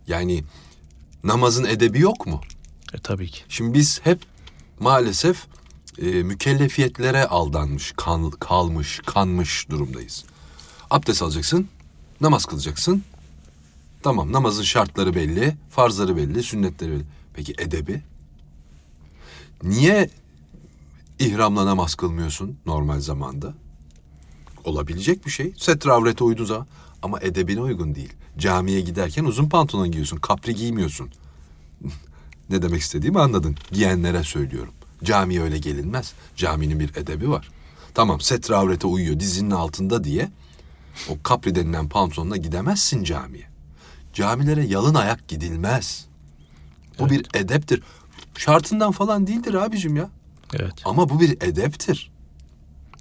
yani 0.08 0.44
namazın 1.24 1.64
edebi 1.64 2.00
yok 2.00 2.28
mu? 2.28 2.42
E, 2.94 3.00
tabii 3.00 3.28
ki. 3.28 3.44
Şimdi 3.50 3.74
biz 3.74 4.02
hep 4.04 4.20
maalesef 4.80 5.48
e, 6.02 6.06
mükellefiyetlere 6.06 7.26
aldanmış, 7.26 7.94
kan, 7.98 8.32
kalmış, 8.32 9.02
kanmış 9.06 9.70
durumdayız. 9.70 10.26
Abdest 10.90 11.22
alacaksın, 11.22 11.68
namaz 12.22 12.46
kılacaksın. 12.46 13.04
Tamam 14.04 14.32
namazın 14.32 14.64
şartları 14.64 15.16
belli, 15.16 15.58
farzları 15.70 16.18
belli, 16.18 16.44
sünnetleri 16.44 16.92
belli. 16.92 17.06
Peki 17.34 17.54
edebi? 17.58 18.02
Niye 19.64 20.10
ihramla 21.20 21.66
namaz 21.66 21.96
kılmıyorsun 21.96 22.58
normal 22.66 23.00
zamanda? 23.00 23.54
Olabilecek 24.64 25.26
bir 25.26 25.32
şey. 25.32 25.54
Setre 25.58 25.92
avrete 25.92 26.24
uyduğu 26.24 26.46
zaman. 26.46 26.68
Ama 27.02 27.20
edebine 27.22 27.62
uygun 27.62 27.96
değil. 27.96 28.14
Camiye 28.38 28.82
giderken 28.82 29.26
uzun 29.26 29.50
pantolon 29.50 29.92
giyiyorsun, 29.92 30.18
kapri 30.18 30.56
giymiyorsun. 30.56 31.10
ne 32.50 32.62
demek 32.62 32.82
istediğimi 32.82 33.20
anladın. 33.20 33.56
Giyenlere 33.72 34.24
söylüyorum. 34.24 34.74
Camiye 35.04 35.42
öyle 35.42 35.58
gelinmez. 35.58 36.14
Caminin 36.36 36.80
bir 36.80 36.96
edebi 36.96 37.30
var. 37.30 37.50
Tamam 37.94 38.22
setre 38.22 38.56
avrete 38.56 38.88
uyuyor 38.88 39.20
dizinin 39.20 39.52
altında 39.52 40.04
diye 40.04 40.32
o 41.10 41.18
kapri 41.24 41.56
denilen 41.56 41.90
pantolonla 41.90 42.38
gidemezsin 42.38 43.04
camiye. 43.04 43.48
Camilere 44.14 44.66
yalın 44.66 44.96
ayak 44.96 45.28
gidilmez. 45.28 46.06
Bu 47.00 47.10
bir 47.10 47.26
edeptir. 47.34 47.84
Şartından 48.38 48.92
falan 48.92 49.28
değildir 49.28 49.54
abicim 49.54 49.96
ya. 49.96 50.10
Evet. 50.54 50.74
Ama 50.86 51.10
bu 51.10 51.20
bir 51.20 51.32
edeptir. 51.32 52.12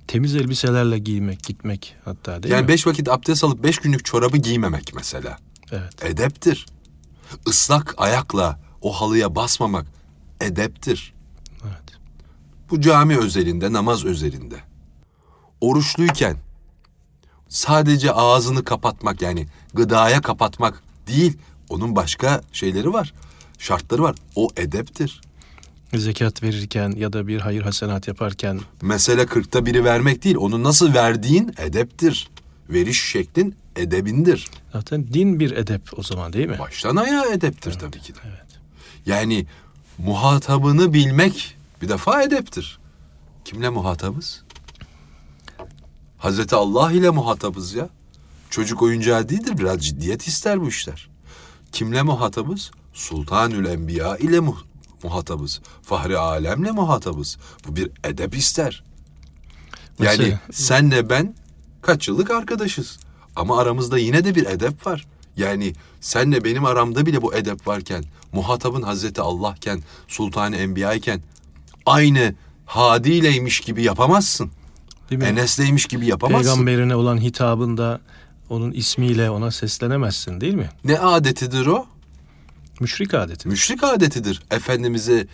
Temiz 0.07 0.37
elbiselerle 0.37 0.99
giymek, 0.99 1.43
gitmek 1.43 1.97
hatta 2.05 2.43
değil 2.43 2.55
yani 2.55 2.63
mi? 2.63 2.69
beş 2.69 2.87
vakit 2.87 3.09
abdest 3.09 3.45
alıp 3.45 3.65
beş 3.65 3.79
günlük 3.79 4.05
çorabı 4.05 4.37
giymemek 4.37 4.93
mesela. 4.95 5.39
Evet. 5.73 6.05
Edeptir. 6.05 6.67
Islak 7.47 7.95
ayakla 7.97 8.61
o 8.81 8.93
halıya 8.93 9.35
basmamak 9.35 9.87
edeptir. 10.41 11.15
Evet. 11.65 11.99
Bu 12.71 12.81
cami 12.81 13.19
özelinde, 13.19 13.73
namaz 13.73 14.05
özelinde. 14.05 14.57
Oruçluyken 15.61 16.37
sadece 17.49 18.13
ağzını 18.13 18.65
kapatmak 18.65 19.23
yani 19.23 19.47
gıdaya 19.75 20.21
kapatmak 20.21 20.83
değil. 21.07 21.39
Onun 21.69 21.97
başka 21.97 22.41
şeyleri 22.53 22.93
var. 22.93 23.15
Şartları 23.59 24.03
var. 24.03 24.15
O 24.37 24.49
edeptir. 24.57 25.21
Zekat 25.95 26.43
verirken 26.43 26.91
ya 26.97 27.13
da 27.13 27.27
bir 27.27 27.41
hayır 27.41 27.63
hasenat 27.63 28.09
yaparken 28.09 28.61
Mesele 28.83 29.27
kırkta 29.27 29.67
biri 29.67 29.85
vermek 29.85 30.25
değil. 30.25 30.37
Onu 30.37 30.63
nasıl 30.63 30.95
verdiğin 30.95 31.55
edeptir. 31.59 32.31
Veriş 32.69 33.03
şeklin 33.11 33.55
edebindir. 33.77 34.51
zaten 34.73 35.07
din 35.13 35.41
bir 35.41 35.51
edep 35.51 35.83
o 35.97 36.03
zaman 36.03 36.33
değil 36.33 36.49
mi? 36.49 36.59
Baştan 36.59 36.97
ayağa 36.97 37.27
edeptir 37.27 37.73
tabii 37.73 38.01
ki 38.01 38.15
de. 38.15 38.19
Evet. 38.25 38.61
Yani 39.07 39.47
muhatabını 39.99 40.93
bilmek 40.93 41.57
bir 41.83 41.89
defa 41.89 42.23
edeptir. 42.23 42.79
Kimle 43.45 43.69
muhatabız? 43.69 44.43
Hazreti 46.19 46.57
Allah 46.57 46.93
ile 46.93 47.11
muhatabız 47.11 47.75
ya. 47.75 47.89
Çocuk 48.51 48.83
oyuncağı 48.83 49.29
değildir. 49.29 49.59
Biraz 49.59 49.85
ciddiyet 49.87 50.27
ister 50.27 50.61
bu 50.61 50.69
işler. 50.69 51.09
Kimle 51.73 52.03
muhatabız? 52.03 52.71
Sultanül 52.95 53.67
Enbiya 53.67 54.17
ile 54.17 54.41
muhatabız. 55.05 55.61
Fahri 55.83 56.19
alemle 56.19 56.71
muhatabız. 56.71 57.39
Bu 57.69 57.77
bir 57.77 57.91
edep 58.05 58.37
ister. 58.37 58.85
Yani 59.99 60.19
Mesela- 60.19 60.41
senle 60.53 61.11
ben 61.11 61.35
kaç 61.83 62.09
yıllık 62.09 62.31
arkadaşız. 62.31 62.99
Ama 63.37 63.59
aramızda 63.59 63.99
yine 63.99 64.25
de 64.25 64.35
bir 64.35 64.47
edep 64.47 64.87
var. 64.87 65.07
Yani 65.37 65.73
senle 66.01 66.45
benim 66.45 66.65
aramda 66.65 67.07
bile 67.07 67.23
bu 67.23 67.35
edep 67.35 67.67
varken, 67.67 68.05
muhatabın 68.33 68.83
Hazreti 68.83 69.21
Allah'ken, 69.21 69.83
Sultan-ı 70.09 70.57
Enbiya 70.57 70.95
iken 70.95 71.23
aynı 71.87 72.35
Hadi'yleymiş 72.67 73.61
gibi 73.61 73.83
yapamazsın. 73.83 74.51
Enes'leymiş 75.11 75.87
gibi 75.87 76.07
yapamazsın. 76.07 76.49
Peygamberine 76.49 76.97
olan 76.97 77.21
hitabında 77.21 78.01
onun 78.51 78.73
ismiyle 78.73 79.31
ona 79.31 79.51
seslenemezsin 79.51 80.41
değil 80.41 80.55
mi? 80.55 80.71
Ne 80.85 80.99
adetidir 80.99 81.67
o? 81.67 81.87
Müşrik 82.83 83.15
adeti. 83.15 83.49
Müşrik 83.49 83.85
adetidir. 83.85 84.43
Efendimiz'e 84.51 85.27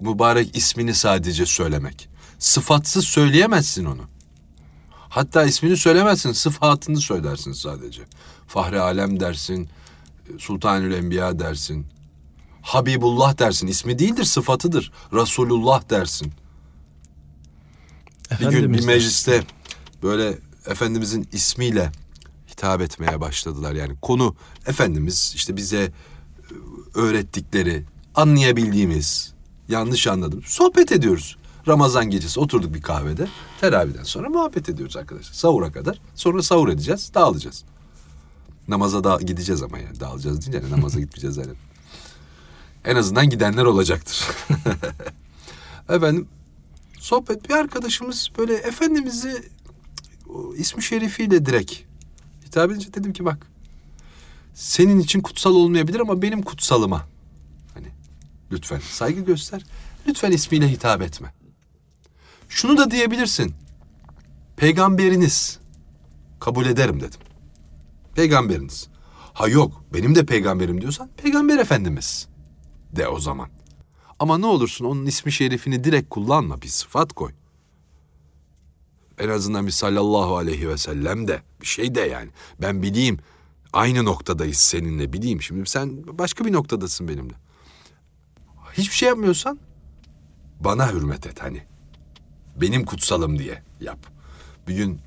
mübarek 0.00 0.56
ismini 0.56 0.94
sadece 0.94 1.46
söylemek. 1.46 2.08
Sıfatsız 2.38 3.04
söyleyemezsin 3.04 3.84
onu. 3.84 4.02
Hatta 5.08 5.44
ismini 5.44 5.76
söylemezsin, 5.76 6.32
sıfatını 6.32 7.00
söylersin 7.00 7.52
sadece. 7.52 8.02
Fahri 8.46 8.80
Alem 8.80 9.20
dersin, 9.20 9.68
Sultanül 10.38 10.92
Enbiya 10.94 11.38
dersin. 11.38 11.86
Habibullah 12.62 13.38
dersin. 13.38 13.66
İsmi 13.66 13.98
değildir, 13.98 14.24
sıfatıdır. 14.24 14.92
Resulullah 15.12 15.90
dersin. 15.90 16.32
Bir 18.30 18.36
gün 18.36 18.50
bir 18.50 18.56
Efendimiz 18.56 18.86
mecliste 18.86 19.44
böyle 20.02 20.38
Efendimizin 20.66 21.28
ismiyle 21.32 21.92
hitap 22.50 22.80
etmeye 22.80 23.20
başladılar. 23.20 23.72
Yani 23.74 23.96
konu 24.02 24.36
Efendimiz 24.66 25.32
işte 25.36 25.56
bize 25.56 25.92
öğrettikleri, 26.96 27.84
anlayabildiğimiz, 28.14 29.32
yanlış 29.68 30.06
anladım. 30.06 30.42
Sohbet 30.46 30.92
ediyoruz. 30.92 31.36
Ramazan 31.68 32.10
gecesi 32.10 32.40
oturduk 32.40 32.74
bir 32.74 32.82
kahvede. 32.82 33.28
Teravihden 33.60 34.02
sonra 34.02 34.28
muhabbet 34.28 34.68
ediyoruz 34.68 34.96
arkadaşlar. 34.96 35.34
Sahura 35.34 35.72
kadar. 35.72 36.00
Sonra 36.14 36.42
sahur 36.42 36.68
edeceğiz, 36.68 37.10
dağılacağız. 37.14 37.64
Namaza 38.68 39.04
da 39.04 39.18
gideceğiz 39.20 39.62
ama 39.62 39.78
yani 39.78 40.00
dağılacağız 40.00 40.40
deyince 40.40 40.58
yani 40.58 40.70
namaza 40.70 41.00
gitmeyeceğiz 41.00 41.36
yani. 41.36 41.52
En 42.84 42.96
azından 42.96 43.30
gidenler 43.30 43.64
olacaktır. 43.64 44.28
Efendim 45.88 46.28
sohbet 46.98 47.48
bir 47.48 47.54
arkadaşımız 47.54 48.28
böyle 48.38 48.54
Efendimiz'i 48.54 49.50
ismi 50.56 50.82
şerifiyle 50.82 51.46
direkt 51.46 51.72
hitap 52.46 52.70
edince 52.70 52.94
dedim 52.94 53.12
ki 53.12 53.24
bak 53.24 53.46
senin 54.56 54.98
için 54.98 55.20
kutsal 55.20 55.54
olmayabilir 55.54 56.00
ama 56.00 56.22
benim 56.22 56.42
kutsalıma 56.42 57.06
hani 57.74 57.86
lütfen 58.52 58.78
saygı 58.78 59.20
göster. 59.20 59.64
Lütfen 60.06 60.32
ismiyle 60.32 60.70
hitap 60.70 61.02
etme. 61.02 61.32
Şunu 62.48 62.78
da 62.78 62.90
diyebilirsin. 62.90 63.54
Peygamberiniz 64.56 65.58
kabul 66.40 66.66
ederim 66.66 67.00
dedim. 67.00 67.20
Peygamberiniz. 68.14 68.88
Ha 69.32 69.48
yok 69.48 69.84
benim 69.94 70.14
de 70.14 70.26
peygamberim 70.26 70.80
diyorsan 70.80 71.10
peygamber 71.16 71.58
efendimiz 71.58 72.28
de 72.92 73.08
o 73.08 73.18
zaman. 73.20 73.48
Ama 74.18 74.38
ne 74.38 74.46
olursun 74.46 74.84
onun 74.84 75.06
ismi 75.06 75.32
şerifini 75.32 75.84
direkt 75.84 76.10
kullanma 76.10 76.62
bir 76.62 76.68
sıfat 76.68 77.12
koy. 77.12 77.32
En 79.18 79.28
azından 79.28 79.66
bir 79.66 79.72
sallallahu 79.72 80.36
aleyhi 80.36 80.68
ve 80.68 80.78
sellem 80.78 81.28
de 81.28 81.42
bir 81.60 81.66
şey 81.66 81.94
de 81.94 82.00
yani. 82.00 82.30
Ben 82.60 82.82
bileyim 82.82 83.18
aynı 83.72 84.04
noktadayız 84.04 84.56
seninle 84.56 85.12
bileyim. 85.12 85.42
Şimdi 85.42 85.68
sen 85.68 86.18
başka 86.18 86.44
bir 86.44 86.52
noktadasın 86.52 87.08
benimle. 87.08 87.34
Hiçbir 88.72 88.94
şey 88.94 89.08
yapmıyorsan 89.08 89.58
bana 90.60 90.92
hürmet 90.92 91.26
et 91.26 91.42
hani. 91.42 91.62
Benim 92.56 92.84
kutsalım 92.84 93.38
diye 93.38 93.62
yap. 93.80 93.98
Bir 94.68 94.74
gün 94.74 95.00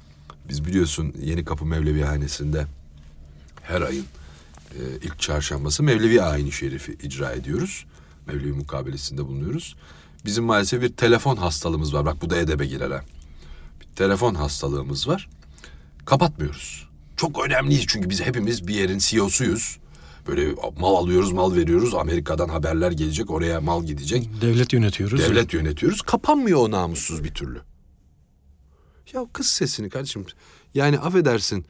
biz 0.50 0.66
biliyorsun 0.66 1.14
Yeni 1.22 1.46
Kapı 1.46 1.66
Mevlevihanesi'nde 1.66 2.68
her 3.62 3.82
ayın 3.82 4.06
e, 4.72 4.80
ilk 5.02 5.20
çarşambası 5.20 5.84
Mevlevi 5.84 6.22
ayini 6.22 6.52
şerifi 6.52 6.94
icra 6.94 7.32
ediyoruz. 7.32 7.86
Mevlevi 8.28 8.52
mukabelesinde 8.52 9.28
bulunuyoruz. 9.28 9.76
Bizim 10.26 10.44
maalesef 10.44 10.82
bir 10.82 10.94
telefon 10.94 11.36
hastalığımız 11.36 11.94
var. 11.94 12.06
Bak 12.06 12.22
bu 12.22 12.30
da 12.30 12.38
edebe 12.38 12.66
girer 12.66 12.92
ha. 12.92 13.02
Bir 13.82 13.96
telefon 13.96 14.36
hastalığımız 14.36 15.08
var. 15.08 15.30
Kapatmıyoruz. 16.06 16.89
Çok 17.20 17.46
önemliyiz 17.46 17.86
çünkü 17.88 18.10
biz 18.10 18.22
hepimiz 18.22 18.68
bir 18.68 18.76
yerin 18.76 18.98
CEO'suyuz. 18.98 19.78
Böyle 20.28 20.56
mal 20.80 20.96
alıyoruz, 20.96 21.32
mal 21.32 21.56
veriyoruz. 21.56 21.96
Amerika'dan 21.96 22.50
haberler 22.50 22.92
gelecek, 22.92 23.32
oraya 23.32 23.62
mal 23.62 23.86
gidecek. 23.86 24.30
Devlet 24.42 24.74
yönetiyoruz. 24.74 25.20
Devlet 25.20 25.54
yönetiyoruz. 25.54 26.02
Kapanmıyor 26.02 26.60
o 26.60 26.72
namussuz 26.72 27.24
bir 27.24 27.34
türlü. 27.34 27.62
Ya 29.14 29.26
kız 29.34 29.48
sesini 29.48 29.90
kardeşim. 29.90 30.26
Yani 30.74 31.00
affedersin. 31.00 31.66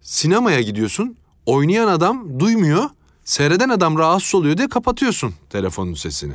Sinemaya 0.00 0.60
gidiyorsun. 0.60 1.16
Oynayan 1.46 1.88
adam 1.88 2.40
duymuyor. 2.40 2.84
Seyreden 3.24 3.68
adam 3.68 3.98
rahatsız 3.98 4.34
oluyor 4.34 4.58
diye 4.58 4.68
kapatıyorsun 4.68 5.34
telefonun 5.50 5.94
sesini. 5.94 6.34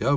Ya 0.00 0.12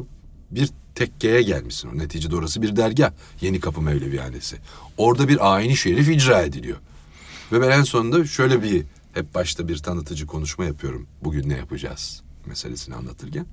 bir 0.51 0.69
tekkeye 0.95 1.41
gelmişsin. 1.41 1.89
O 1.89 1.97
neticede 1.97 2.35
orası 2.35 2.61
bir 2.61 2.75
dergah. 2.75 3.11
Yeni 3.41 3.59
Kapı 3.59 3.81
Mevlevihanesi. 3.81 4.57
Orada 4.97 5.27
bir 5.27 5.53
ayini 5.53 5.77
şerif 5.77 6.09
icra 6.09 6.41
ediliyor. 6.41 6.77
Ve 7.51 7.61
ben 7.61 7.71
en 7.71 7.83
sonunda 7.83 8.25
şöyle 8.25 8.63
bir 8.63 8.85
hep 9.13 9.35
başta 9.35 9.67
bir 9.67 9.77
tanıtıcı 9.77 10.27
konuşma 10.27 10.65
yapıyorum. 10.65 11.07
Bugün 11.23 11.49
ne 11.49 11.57
yapacağız 11.57 12.23
meselesini 12.45 12.95
anlatırken. 12.95 13.45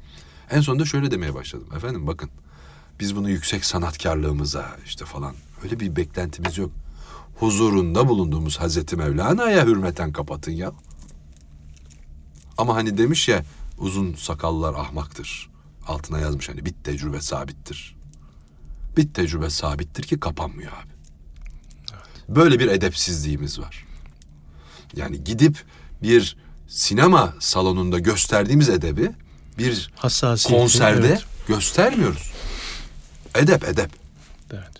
En 0.50 0.60
sonunda 0.60 0.84
şöyle 0.84 1.10
demeye 1.10 1.34
başladım. 1.34 1.68
Efendim 1.76 2.06
bakın 2.06 2.30
biz 3.00 3.16
bunu 3.16 3.30
yüksek 3.30 3.64
sanatkarlığımıza 3.64 4.76
işte 4.86 5.04
falan 5.04 5.34
öyle 5.64 5.80
bir 5.80 5.96
beklentimiz 5.96 6.58
yok. 6.58 6.70
Huzurunda 7.36 8.08
bulunduğumuz 8.08 8.60
Hazreti 8.60 8.96
Mevlana'ya 8.96 9.66
hürmeten 9.66 10.12
kapatın 10.12 10.52
ya. 10.52 10.72
Ama 12.58 12.74
hani 12.74 12.98
demiş 12.98 13.28
ya 13.28 13.44
uzun 13.78 14.14
sakallar 14.14 14.74
ahmaktır. 14.74 15.50
Altına 15.86 16.18
yazmış 16.18 16.48
hani 16.48 16.64
bit 16.64 16.84
tecrübe 16.84 17.20
sabittir. 17.20 17.96
Bit 18.96 19.14
tecrübe 19.14 19.50
sabittir 19.50 20.02
ki 20.02 20.20
kapanmıyor 20.20 20.72
abi. 20.72 20.92
Böyle 22.28 22.58
bir 22.58 22.68
edepsizliğimiz 22.68 23.60
var. 23.60 23.87
Yani 24.96 25.24
gidip 25.24 25.64
bir 26.02 26.36
sinema 26.68 27.34
salonunda 27.40 27.98
gösterdiğimiz 27.98 28.68
edebi 28.68 29.10
bir 29.58 29.90
Hassasiyeti, 29.96 30.60
konserde 30.60 31.06
evet. 31.06 31.24
göstermiyoruz. 31.48 32.32
Edep 33.34 33.64
edep. 33.64 33.90
Evet. 34.52 34.70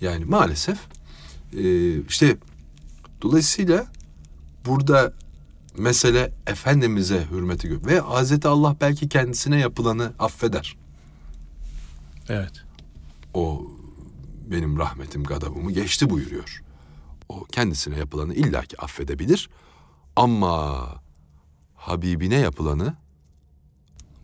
Yani 0.00 0.24
maalesef 0.24 0.78
e, 1.56 1.96
işte 2.00 2.36
dolayısıyla 3.22 3.86
burada 4.66 5.12
mesele 5.78 6.32
Efendimiz'e 6.46 7.26
hürmeti 7.30 7.68
gö- 7.68 7.86
ve 7.86 8.00
Hazreti 8.00 8.48
Allah 8.48 8.76
belki 8.80 9.08
kendisine 9.08 9.60
yapılanı 9.60 10.12
affeder. 10.18 10.76
Evet. 12.28 12.52
O 13.34 13.66
benim 14.50 14.78
rahmetim 14.78 15.24
gadabımı 15.24 15.72
geçti 15.72 16.10
buyuruyor. 16.10 16.62
O 17.28 17.44
kendisine 17.44 17.98
yapılanı 17.98 18.34
illaki 18.34 18.80
affedebilir 18.80 19.48
ama 20.16 20.86
Habibine 21.74 22.34
yapılanı 22.38 22.94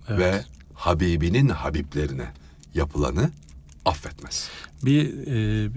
Evet. 0.08 0.18
ve 0.20 0.44
Habibinin 0.74 1.48
Habiblerine 1.48 2.26
yapılanı 2.74 3.30
affetmez. 3.84 4.48
Bir 4.84 5.26
e, 5.26 5.70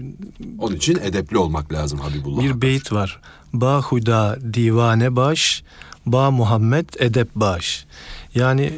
Onun 0.58 0.76
için 0.76 0.98
edepli 1.02 1.38
olmak 1.38 1.72
lazım 1.72 1.98
Habibullah. 1.98 2.42
bir 2.42 2.62
beyt 2.62 2.92
var. 2.92 3.20
Ba 3.52 3.82
Huda 3.82 4.38
divane 4.54 5.16
baş, 5.16 5.62
ba 6.06 6.30
Muhammed 6.30 6.88
edep 6.98 7.28
baş. 7.34 7.86
Yani 8.34 8.72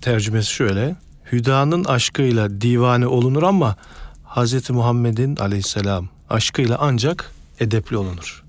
tercümesi 0.00 0.50
şöyle. 0.52 0.96
Hüdanın 1.32 1.84
aşkıyla 1.84 2.60
divane 2.60 3.06
olunur 3.06 3.42
ama 3.42 3.76
Hazreti 4.24 4.72
Muhammed'in 4.72 5.36
aleyhisselam 5.36 6.08
aşkıyla 6.30 6.76
ancak 6.80 7.32
edepli 7.60 7.96
olunur. 7.96 8.44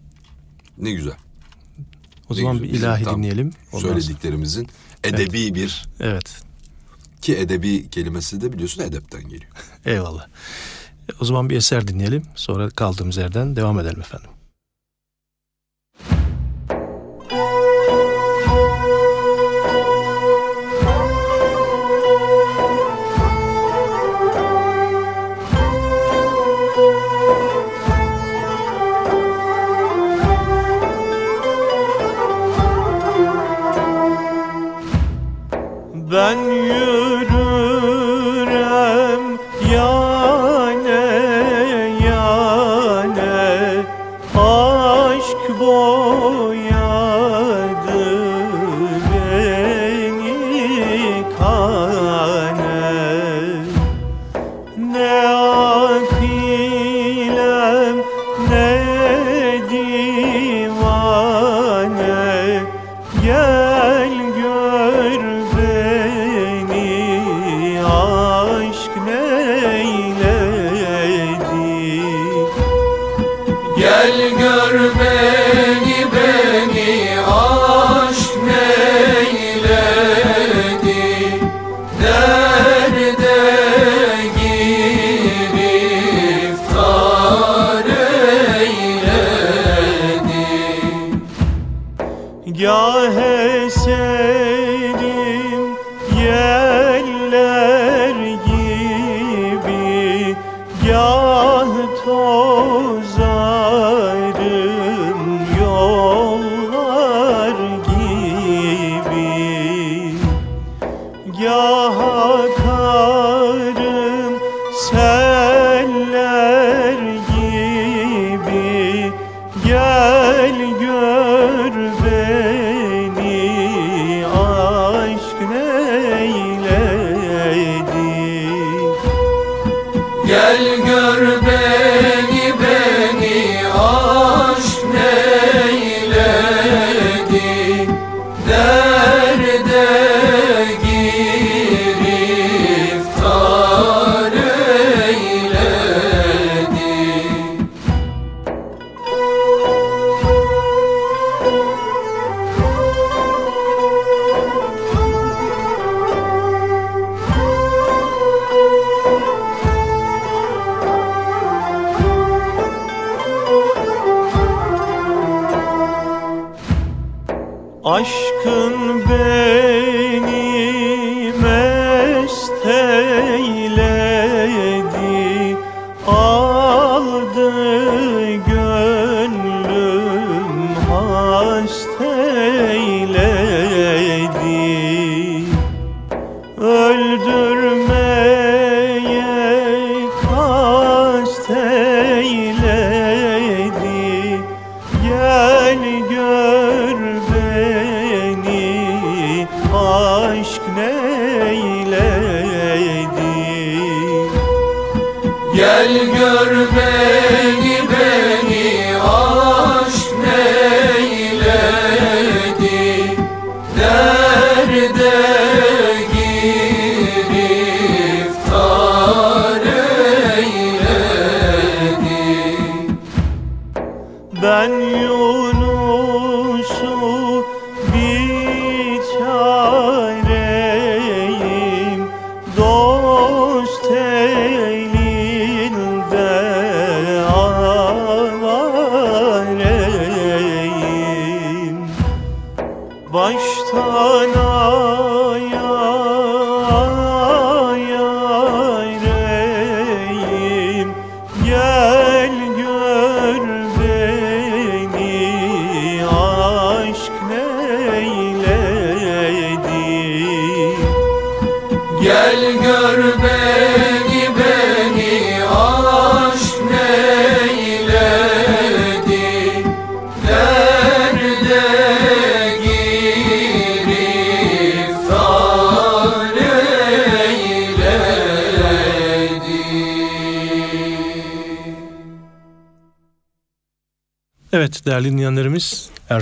Ne 0.77 0.91
güzel. 0.91 1.13
O 2.29 2.33
ne 2.33 2.37
zaman 2.37 2.53
güzel. 2.53 2.67
bir 2.67 2.73
Bizim 2.73 2.87
ilahi 2.89 3.03
tam 3.03 3.17
dinleyelim. 3.17 3.51
Ondan 3.71 3.87
sonra- 3.87 4.01
Söylediklerimizin 4.01 4.67
edebi 5.03 5.55
bir 5.55 5.83
Evet. 5.99 6.41
Ki 7.21 7.37
edebi 7.37 7.89
kelimesi 7.89 8.41
de 8.41 8.53
biliyorsun 8.53 8.81
edepten 8.83 9.21
geliyor. 9.23 9.51
Eyvallah. 9.85 10.27
O 11.21 11.25
zaman 11.25 11.49
bir 11.49 11.55
eser 11.57 11.87
dinleyelim. 11.87 12.23
Sonra 12.35 12.69
kaldığımız 12.69 13.17
yerden 13.17 13.55
devam 13.55 13.79
edelim 13.79 13.99
efendim. 13.99 14.29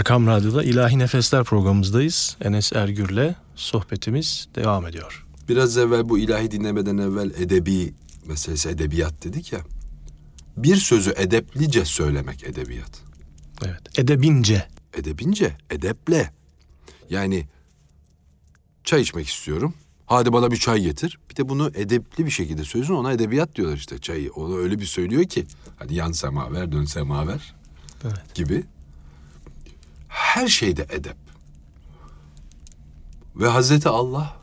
Erkam 0.08 0.28
Radyo'da 0.28 0.64
İlahi 0.64 0.99
Nefesler 0.99 1.43
programımızdayız. 1.43 2.38
Enes 2.41 2.74
Ergür'le 2.74 3.36
sohbetimiz 3.55 4.47
devam 4.55 4.88
ediyor. 4.88 5.26
Biraz 5.49 5.78
evvel 5.78 6.10
bu 6.10 6.20
ilahi 6.20 6.51
dinlemeden 6.51 6.97
evvel 6.97 7.32
edebi 7.38 7.93
meselesi 8.26 8.70
edebiyat 8.70 9.24
dedik 9.24 9.53
ya. 9.53 9.60
Bir 10.58 10.76
sözü 10.76 11.14
edeplice 11.18 11.86
söylemek 11.86 12.43
edebiyat. 12.43 13.01
Evet. 13.66 13.99
Edebince. 13.99 14.68
Edebince, 14.93 15.58
edeple. 15.70 16.34
Yani 17.10 17.47
çay 18.84 19.01
içmek 19.01 19.28
istiyorum 19.28 19.74
Hadi 20.05 20.34
bana 20.34 20.51
bir 20.51 20.58
çay 20.58 20.82
getir. 20.82 21.20
Bir 21.32 21.36
de 21.36 21.49
bunu 21.49 21.72
edepli 21.76 22.26
bir 22.26 22.32
şekilde 22.32 22.64
söylüyorsun. 22.64 22.95
Ona 22.95 23.12
edebiyat 23.12 23.55
diyorlar 23.55 23.78
işte 23.78 23.97
çayı. 23.97 24.32
Onu 24.32 24.58
öyle 24.58 24.80
bir 24.80 24.86
söylüyor 24.86 25.24
ki. 25.24 25.45
Hadi 25.78 25.95
yan 25.95 26.12
semaver, 26.12 26.72
dön 26.72 26.86
semaver 26.86 27.55
Evet. 28.03 28.36
gibi. 28.36 28.64
Her 30.38 30.47
şeyde 30.47 30.88
edep. 30.89 31.17
Ve 33.35 33.47
Hazreti 33.47 33.89
Allah 33.89 34.38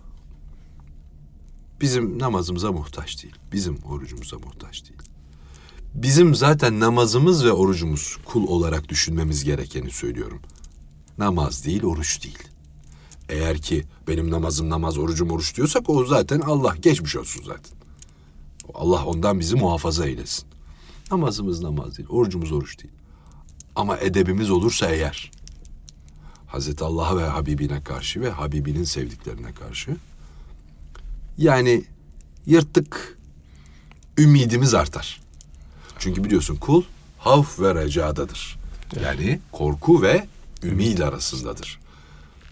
bizim 1.80 2.18
namazımıza 2.18 2.72
muhtaç 2.72 3.22
değil. 3.22 3.34
Bizim 3.53 3.78
orucumuza 3.84 4.36
muhtaç 4.38 4.82
değil. 4.84 5.01
Bizim 5.95 6.34
zaten 6.34 6.80
namazımız 6.80 7.45
ve 7.45 7.53
orucumuz 7.53 8.16
kul 8.24 8.47
olarak 8.49 8.88
düşünmemiz 8.88 9.45
gerekeni 9.45 9.90
söylüyorum. 9.90 10.40
Namaz 11.18 11.64
değil, 11.64 11.82
oruç 11.82 12.24
değil. 12.24 12.49
Eğer 13.28 13.59
ki 13.59 13.84
benim 14.09 14.30
namazım 14.30 14.70
namaz, 14.70 14.99
orucum 14.99 15.30
oruç 15.30 15.57
diyorsak 15.57 15.90
o 15.90 16.05
zaten 16.05 16.40
Allah 16.40 16.76
geçmiş 16.76 17.16
olsun 17.16 17.42
zaten. 17.47 17.76
Allah 18.74 19.05
ondan 19.05 19.40
bizi 19.40 19.57
muhafaza 19.57 20.07
eylesin. 20.07 20.45
Namazımız 21.11 21.61
namaz 21.61 21.99
değil, 21.99 22.09
orucumuz 22.09 22.53
oruç 22.53 22.78
değil. 22.82 22.95
Ama 23.76 23.97
edebimiz 23.97 24.51
olursa 24.51 24.90
eğer 24.90 25.34
Hazreti 26.55 26.85
Allah'a 26.85 27.17
ve 27.17 27.25
Habibine 27.25 27.83
karşı 27.83 28.21
ve 28.21 28.31
Habibinin 28.31 28.85
sevdiklerine 28.85 29.53
karşı 29.53 29.97
yani 31.39 31.85
yırttık 32.47 33.19
ümidimiz 34.19 34.75
artar. 34.75 35.21
Çünkü 35.99 36.25
biliyorsun 36.25 36.57
kul 36.57 36.83
havf 37.19 37.61
ve 37.61 37.75
recadadır. 37.75 38.59
Yani 39.03 39.41
korku 39.53 40.03
ve 40.03 40.27
ümid 40.63 40.99
arasındadır. 40.99 41.81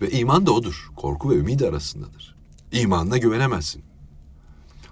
Ve 0.01 0.11
iman 0.11 0.47
da 0.47 0.53
odur. 0.53 0.91
Korku 0.97 1.31
ve 1.31 1.35
ümid 1.35 1.61
arasındadır. 1.61 2.35
İmanına 2.73 3.19
güvenemezsin. 3.19 3.83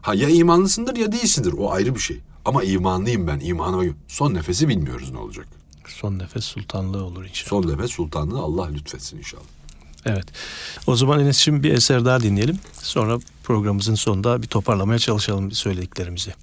Ha 0.02 0.14
ya 0.14 0.28
imanlısındır 0.28 0.96
ya 0.96 1.12
değilsindir. 1.12 1.52
O 1.52 1.70
ayrı 1.70 1.94
bir 1.94 2.00
şey. 2.00 2.20
Ama 2.44 2.64
imanlıyım 2.64 3.26
ben. 3.26 3.40
İmanıma 3.40 3.84
Son 4.08 4.34
nefesi 4.34 4.68
bilmiyoruz 4.68 5.10
ne 5.10 5.18
olacak. 5.18 5.59
Son 5.92 6.18
nefes 6.18 6.44
sultanlığı 6.44 7.04
olur 7.04 7.24
inşallah. 7.24 7.62
Son 7.62 7.72
nefes 7.72 7.90
sultanlığı 7.90 8.38
Allah 8.40 8.66
lütfetsin 8.66 9.18
inşallah. 9.18 9.42
Evet. 10.06 10.24
O 10.86 10.96
zaman 10.96 11.20
Enes 11.20 11.36
şimdi 11.38 11.62
bir 11.62 11.72
eser 11.72 12.04
daha 12.04 12.20
dinleyelim. 12.20 12.58
Sonra 12.72 13.18
programımızın 13.44 13.94
sonunda 13.94 14.42
bir 14.42 14.46
toparlamaya 14.46 14.98
çalışalım 14.98 15.50
söylediklerimizi. 15.50 16.34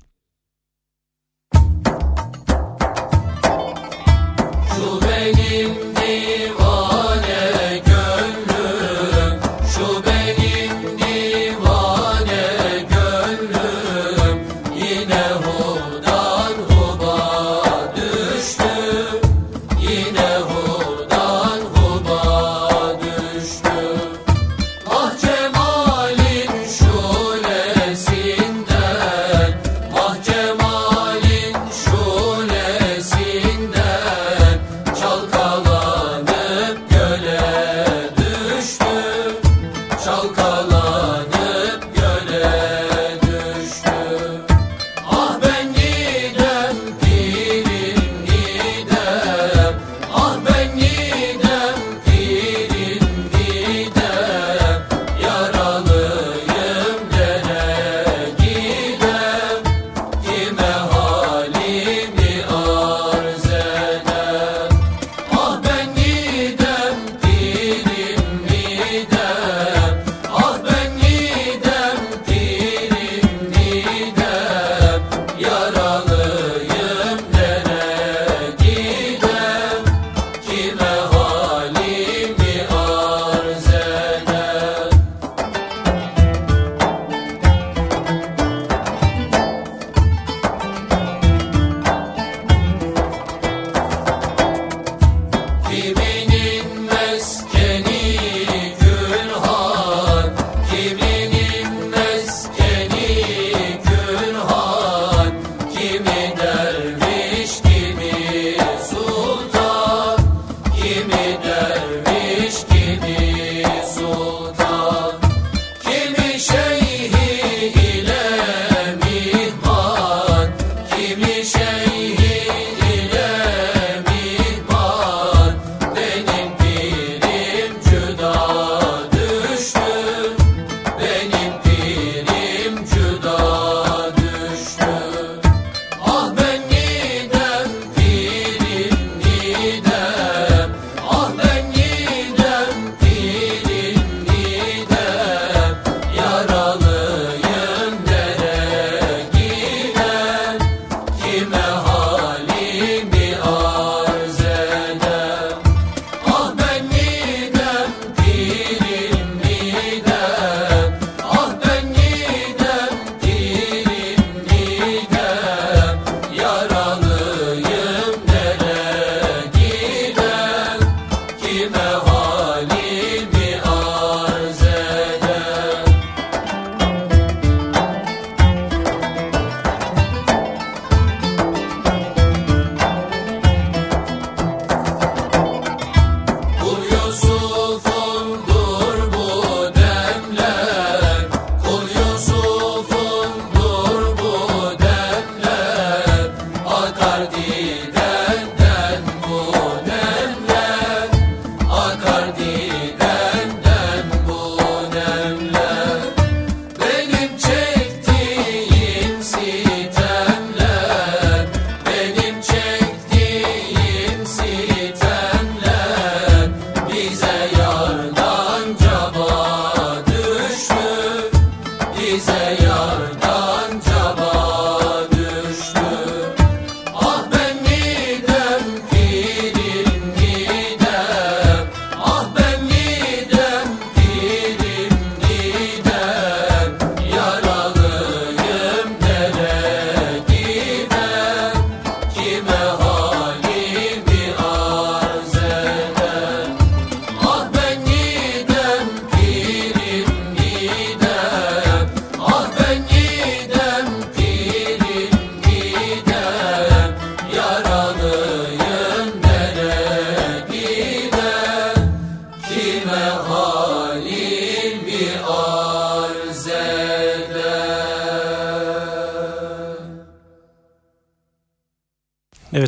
мне 121.17 121.39
еще 121.39 121.56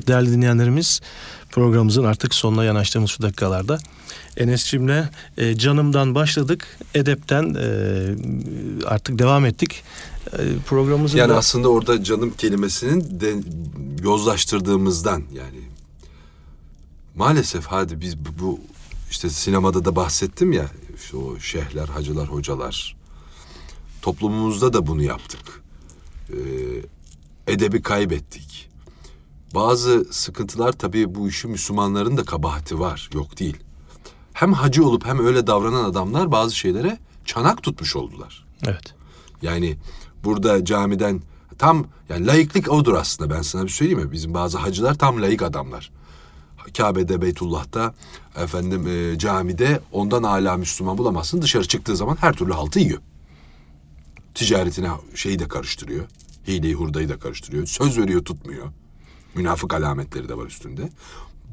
değerli 0.10 0.32
dinleyenlerimiz 0.32 1.02
programımızın 1.52 2.04
artık 2.04 2.34
sonuna 2.36 2.64
yanaştığımız 2.64 3.10
şu 3.12 3.22
dakikalarda 3.24 3.80
Enes'cimle 4.38 5.10
e, 5.38 5.56
canımdan 5.58 6.16
başladık. 6.16 6.68
Edepten 6.96 7.54
e, 7.60 7.66
artık 8.86 9.20
devam 9.20 9.46
ettik. 9.46 9.84
E, 10.34 10.38
programımızın 10.68 11.18
Yani 11.18 11.30
da- 11.30 11.38
aslında 11.38 11.70
orada 11.70 12.04
canım 12.04 12.34
kelimesinin 12.38 13.20
de 13.20 13.34
yozlaştırdığımızdan 14.04 15.24
yani 15.34 15.60
maalesef 17.16 17.66
hadi 17.66 18.02
biz 18.02 18.18
bu, 18.18 18.30
bu 18.42 18.60
işte 19.12 19.30
sinemada 19.30 19.86
da 19.86 19.96
bahsettim 19.96 20.52
ya 20.52 20.66
işte 21.04 21.18
o 21.18 21.40
şeyhler, 21.40 21.88
hacılar, 21.88 22.28
hocalar 22.28 22.96
toplumumuzda 24.02 24.74
da 24.74 24.88
bunu 24.88 25.04
yaptık. 25.04 25.62
Ee, 26.30 26.36
edebi 27.54 27.82
kaybettik. 27.82 28.69
Bazı 29.56 30.06
sıkıntılar 30.12 30.72
tabii 30.72 31.16
bu 31.16 31.30
işi 31.30 31.48
Müslümanların 31.48 32.18
da 32.18 32.24
kabahati 32.24 32.80
var. 32.80 33.10
Yok 33.14 33.40
değil. 33.40 33.58
Hem 34.34 34.54
hacı 34.54 34.86
olup 34.86 35.06
hem 35.06 35.26
öyle 35.26 35.48
davranan 35.48 35.84
adamlar 35.84 36.32
bazı 36.32 36.56
şeylere 36.56 36.98
çanak 37.26 37.64
tutmuş 37.64 37.96
oldular. 37.96 38.46
Evet. 38.68 38.94
Yani 39.42 39.78
burada 40.24 40.66
camiden 40.66 41.22
tam 41.58 41.86
yani 42.10 42.28
layıklık 42.28 42.72
odur 42.72 42.94
aslında 42.94 43.36
ben 43.36 43.42
sana 43.42 43.64
bir 43.64 43.70
söyleyeyim 43.70 44.00
mi? 44.00 44.12
Bizim 44.12 44.34
bazı 44.34 44.58
hacılar 44.58 44.94
tam 44.94 45.22
layık 45.22 45.42
adamlar. 45.42 45.92
Kabe'de, 46.78 47.22
Beytullah'ta, 47.22 47.94
efendim 48.36 48.88
e, 48.88 49.18
camide 49.18 49.80
ondan 49.92 50.24
hala 50.24 50.58
Müslüman 50.58 50.98
bulamazsın. 50.98 51.42
Dışarı 51.42 51.68
çıktığı 51.68 51.96
zaman 51.96 52.18
her 52.22 52.34
türlü 52.34 52.54
haltı 52.54 52.80
yiyor. 52.80 53.00
Ticaretine 54.36 54.90
şeyi 55.16 55.40
de 55.40 55.48
karıştırıyor. 55.48 56.06
Hileyi 56.48 56.74
hurdayı 56.74 57.10
da 57.10 57.20
karıştırıyor. 57.20 57.66
Söz 57.66 57.98
veriyor 57.98 58.26
tutmuyor. 58.26 58.68
Münafık 59.36 59.74
alametleri 59.74 60.30
de 60.30 60.38
var 60.38 60.46
üstünde. 60.46 60.90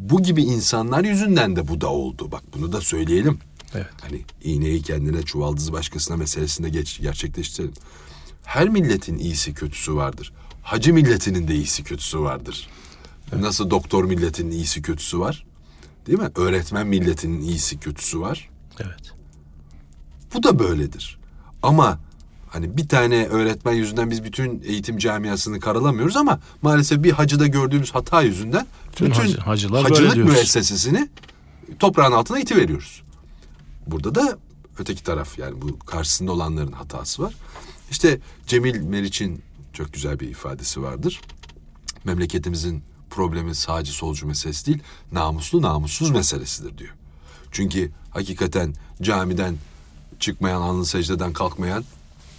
Bu 0.01 0.23
gibi 0.23 0.43
insanlar 0.43 1.05
yüzünden 1.05 1.57
de 1.57 1.69
bu 1.69 1.81
da 1.81 1.89
oldu. 1.89 2.33
Bak 2.33 2.43
bunu 2.55 2.73
da 2.73 2.81
söyleyelim. 2.81 3.39
Evet. 3.75 3.87
Hani 4.03 4.23
iğneyi 4.43 4.83
kendine 4.83 5.23
çuvaldızı 5.23 5.73
başkasına 5.73 6.17
meselesinde 6.17 6.69
geç, 6.69 7.01
gerçekleştirelim. 7.01 7.75
Her 8.45 8.69
milletin 8.69 9.19
iyisi 9.19 9.55
kötüsü 9.55 9.95
vardır. 9.95 10.33
Hacı 10.63 10.95
milletinin 10.95 11.49
de 11.49 11.55
iyisi 11.55 11.85
kötüsü 11.85 12.21
vardır. 12.21 12.69
Nasıl 13.33 13.71
doktor 13.71 14.05
milletinin 14.05 14.51
iyisi 14.51 14.83
kötüsü 14.83 15.19
var? 15.19 15.47
Değil 16.07 16.19
mi? 16.19 16.31
Öğretmen 16.37 16.87
milletinin 16.87 17.41
iyisi 17.41 17.81
kötüsü 17.81 18.21
var. 18.21 18.51
Evet. 18.81 19.13
Bu 20.35 20.43
da 20.43 20.59
böyledir. 20.59 21.19
Ama 21.63 21.99
hani 22.57 22.77
bir 22.77 22.89
tane 22.89 23.27
öğretmen 23.27 23.73
yüzünden 23.73 24.11
biz 24.11 24.25
bütün 24.25 24.63
eğitim 24.67 24.99
camiasını 24.99 25.61
karalamıyoruz 25.61 26.17
ama 26.17 26.41
maalesef 26.63 27.03
bir 27.03 27.13
hacıda 27.13 27.47
gördüğümüz 27.47 27.95
hata 27.95 28.23
yüzünden 28.23 28.67
Bütün 28.93 29.07
bütün 29.07 29.21
hacı- 29.21 29.39
hacılar 29.41 29.83
hacılık 29.83 30.17
müessesesini 30.17 31.09
toprağın 31.79 32.13
altına 32.13 32.39
itiveriyoruz. 32.39 33.03
Burada 33.87 34.15
da 34.15 34.39
öteki 34.79 35.05
taraf 35.05 35.39
yani 35.39 35.63
bu 35.63 35.79
karşısında 35.79 36.33
olanların 36.33 36.73
hatası 36.73 37.23
var. 37.23 37.35
İşte 37.91 38.21
Cemil 38.47 38.81
Meriç'in 38.81 39.43
çok 39.73 39.93
güzel 39.93 40.21
bir 40.21 40.29
ifadesi 40.29 40.83
vardır. 40.83 41.21
Memleketimizin 42.05 42.83
problemi 43.11 43.55
sağcı 43.55 43.93
solcu 43.93 44.27
meselesi 44.27 44.67
değil, 44.67 44.79
namuslu 45.13 45.63
namussuz 45.63 46.11
meselesidir 46.11 46.79
diyor. 46.79 46.95
Çünkü 47.53 47.91
hakikaten 48.11 48.75
camiden 49.03 49.57
çıkmayan, 50.21 50.61
alnı 50.61 50.87
secdeden 50.87 51.33
kalkmayan 51.33 51.85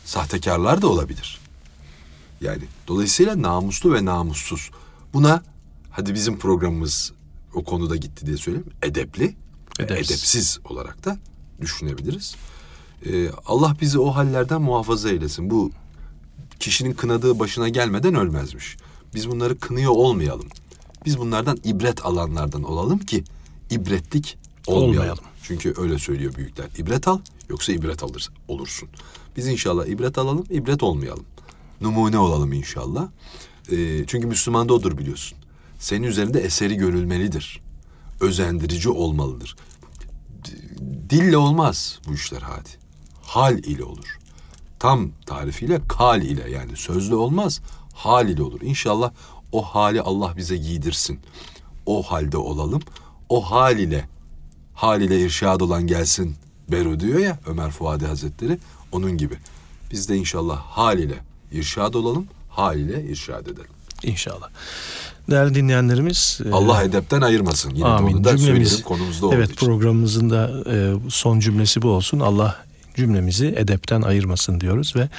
sahtekarlar 0.08 0.82
da 0.82 0.88
olabilir. 0.88 1.40
Yani 2.42 2.64
dolayısıyla 2.88 3.42
namuslu 3.42 3.94
ve 3.94 4.06
namussuz. 4.06 4.72
Buna 5.14 5.44
hadi 5.92 6.14
bizim 6.14 6.40
programımız 6.40 7.14
o 7.54 7.64
konuda 7.64 7.96
gitti 7.96 8.26
diye 8.26 8.38
söyleyeyim. 8.38 8.68
Edepli, 8.84 9.36
Edepsiz. 9.80 10.12
edepsiz 10.12 10.60
olarak 10.70 11.06
da 11.06 11.18
düşünebiliriz. 11.62 12.36
Ee, 13.06 13.30
Allah 13.46 13.76
bizi 13.82 14.00
o 14.00 14.16
hallerden 14.16 14.62
muhafaza 14.62 15.10
eylesin. 15.10 15.50
Bu 15.50 15.72
kişinin 16.60 16.94
kınadığı 16.94 17.40
başına 17.40 17.70
gelmeden 17.70 18.16
ölmezmiş. 18.16 18.78
Biz 19.16 19.30
bunları 19.30 19.60
kınıyor 19.60 19.92
olmayalım. 19.92 20.48
Biz 21.06 21.20
bunlardan 21.20 21.58
ibret 21.64 22.06
alanlardan 22.06 22.64
olalım 22.64 23.00
ki 23.00 23.24
ibretlik 23.70 24.38
olmayalım. 24.68 24.96
Olmayalım. 24.96 25.24
Çünkü 25.44 25.74
öyle 25.78 26.00
söylüyor 26.00 26.36
büyükler. 26.36 26.66
İbret 26.78 27.08
al 27.08 27.20
yoksa 27.50 27.72
ibret 27.72 28.04
alır, 28.04 28.30
olursun. 28.48 28.90
Biz 29.38 29.48
inşallah 29.48 29.86
ibret 29.86 30.18
alalım, 30.18 30.46
ibret 30.50 30.84
olmayalım. 30.84 31.26
Numune 31.82 32.18
olalım 32.18 32.54
inşallah. 32.54 33.10
Ee, 33.72 34.06
çünkü 34.08 34.28
Müslüman 34.28 34.70
da 34.70 34.74
odur 34.74 34.98
biliyorsun. 34.98 35.38
Senin 35.80 36.08
üzerinde 36.08 36.40
eseri 36.40 36.76
görülmelidir. 36.76 37.62
Özendirici 38.22 38.90
olmalıdır. 38.90 39.56
Dille 41.10 41.38
olmaz 41.38 42.00
bu 42.08 42.14
işler 42.14 42.42
hadi. 42.42 42.70
Hal 43.22 43.58
ile 43.58 43.84
olur. 43.84 44.20
Tam 44.80 45.10
tarifiyle 45.26 45.82
kal 45.88 46.22
ile 46.22 46.50
yani 46.50 46.78
sözlü 46.78 47.16
olmaz. 47.16 47.62
Hal 47.94 48.30
ile 48.30 48.44
olur. 48.44 48.62
İnşallah 48.62 49.12
o 49.52 49.62
hali 49.62 50.02
Allah 50.02 50.34
bize 50.38 50.58
giydirsin. 50.58 51.20
O 51.86 52.04
halde 52.04 52.38
olalım. 52.38 52.82
O 53.30 53.52
hal 53.52 53.80
ile 53.80 54.08
hal 54.74 55.02
ile 55.02 55.22
irşad 55.22 55.60
olan 55.60 55.88
gelsin 55.88 56.36
Beru 56.72 57.00
diyor 57.00 57.20
ya 57.20 57.38
Ömer 57.48 57.72
Fuadi 57.72 58.06
Hazretleri. 58.06 58.58
Onun 58.92 59.18
gibi. 59.18 59.36
Biz 59.92 60.10
de 60.10 60.16
inşallah 60.18 60.58
hal 60.58 61.00
ile 61.00 61.16
irşad 61.52 61.94
olalım. 61.94 62.28
Hal 62.50 62.78
ile 62.80 63.04
irşad 63.04 63.46
edelim. 63.46 63.70
İnşallah. 64.04 64.50
Değerli 65.32 65.56
dinleyenlerimiz. 65.56 66.40
e, 66.46 66.52
Allah 66.52 66.84
edepten 66.84 67.22
ayırmasın. 67.22 67.76
Yine 67.76 67.86
Amin. 67.86 68.14
onu 68.14 68.24
da 68.24 68.32
Cümlemiz- 68.38 68.84
konumuzda 68.84 69.28
Evet 69.36 69.52
için. 69.52 69.66
programımızın 69.66 70.30
da 70.30 70.52
e, 70.72 70.94
son 71.10 71.40
cümlesi 71.40 71.82
bu 71.82 71.88
olsun. 71.90 72.20
Allah 72.20 72.56
cümlemizi 72.96 73.48
edepten 73.58 74.02
ayırmasın 74.02 74.60
diyoruz 74.62 74.96
ve 74.96 75.10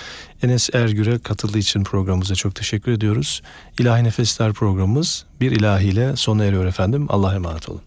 Enes 0.42 0.70
Ergür'e 0.74 1.18
katıldığı 1.18 1.58
için 1.58 1.84
programımıza 1.84 2.34
çok 2.34 2.54
teşekkür 2.54 2.92
ediyoruz. 2.92 3.42
İlahi 3.78 4.04
Nefesler 4.04 4.52
programımız 4.52 5.24
bir 5.40 5.50
ilahiyle 5.52 6.16
sona 6.16 6.44
eriyor 6.44 6.64
efendim. 6.66 7.06
Allah'a 7.08 7.34
emanet 7.34 7.68
olun. 7.68 7.80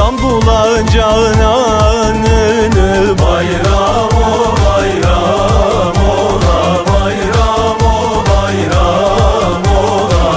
Can 0.00 0.18
bulacağın 0.22 1.40
anını 1.40 3.18
bayram 3.18 4.12
o 4.16 4.56
bayram 4.64 5.96
ola 6.10 6.60
bayram 6.88 7.80
o 7.84 8.24
bayram 8.30 9.64
ola 9.78 10.28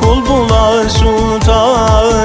Kul 0.00 0.18
bula 0.26 0.88
sultanını 0.88 2.18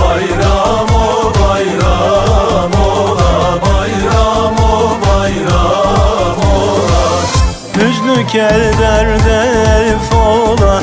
bayram 0.00 0.90
o 0.94 1.32
bayram 1.40 2.72
ola 2.86 3.32
bayram 3.62 4.56
o 4.62 4.74
bayram 5.06 6.38
ola 6.54 7.04
Hüznü 7.76 8.18
keder 8.26 9.08
def 9.24 10.14
ola 10.14 10.76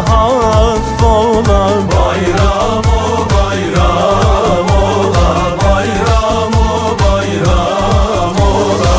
affola 0.00 1.62
Bayram 1.92 2.86
o 2.86 3.26
bayram 3.32 4.68
ola 4.82 5.28
Bayram 5.62 6.54
o 6.54 6.96
bayram 7.02 8.36
ola. 8.50 8.96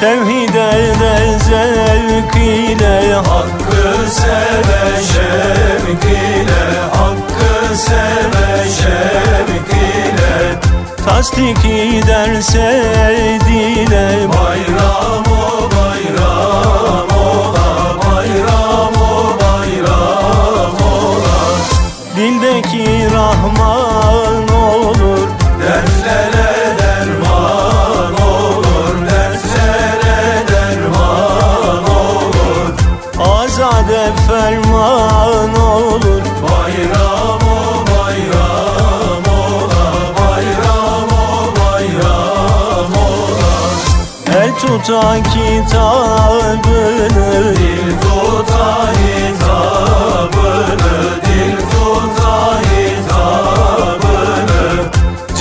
Tevhid 0.00 0.54
ede 0.54 1.38
zevk 1.38 2.36
ile 2.36 3.14
Hakkı 3.14 4.10
seve 4.10 4.82
şevk 5.12 6.04
ile 6.04 6.64
Hakkı 6.98 7.76
seve 7.76 8.48
şevk 8.78 9.70
ile 9.72 10.60
Tasdik 11.04 11.64
ederse 11.64 12.68
dile 13.48 14.08
Bayram 14.28 14.55
tuta 44.86 45.22
kitabını 45.22 46.74
Dil 47.56 47.90
tuta 48.00 48.92
hitabını 48.92 50.46
Dil 51.26 51.56
tuta 51.70 52.38
hitabını 52.60 53.84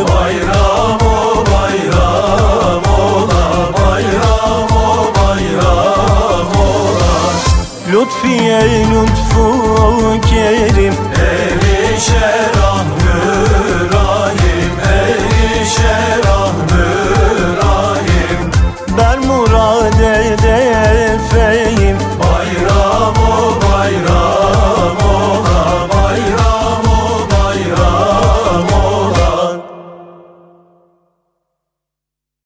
Bayram 0.08 1.00
o 1.00 1.44
bayram 1.52 2.84
ola 3.00 3.46
Bayram 3.82 4.70
o 4.72 4.78
bayram 5.16 6.50
ola 6.56 7.14
Lütfiye 7.92 8.62
lütfu 8.90 9.46
kerim. 10.30 10.94
Erişer 11.16 12.50
ah 12.64 12.84
müram 13.04 14.09
erişer 15.70 16.20
Ben 18.98 19.26
murad 19.26 20.00
elde 20.00 20.74
efeyim 21.14 21.98
Bayram 22.20 23.14
o 23.16 23.54
bayram. 23.62 24.19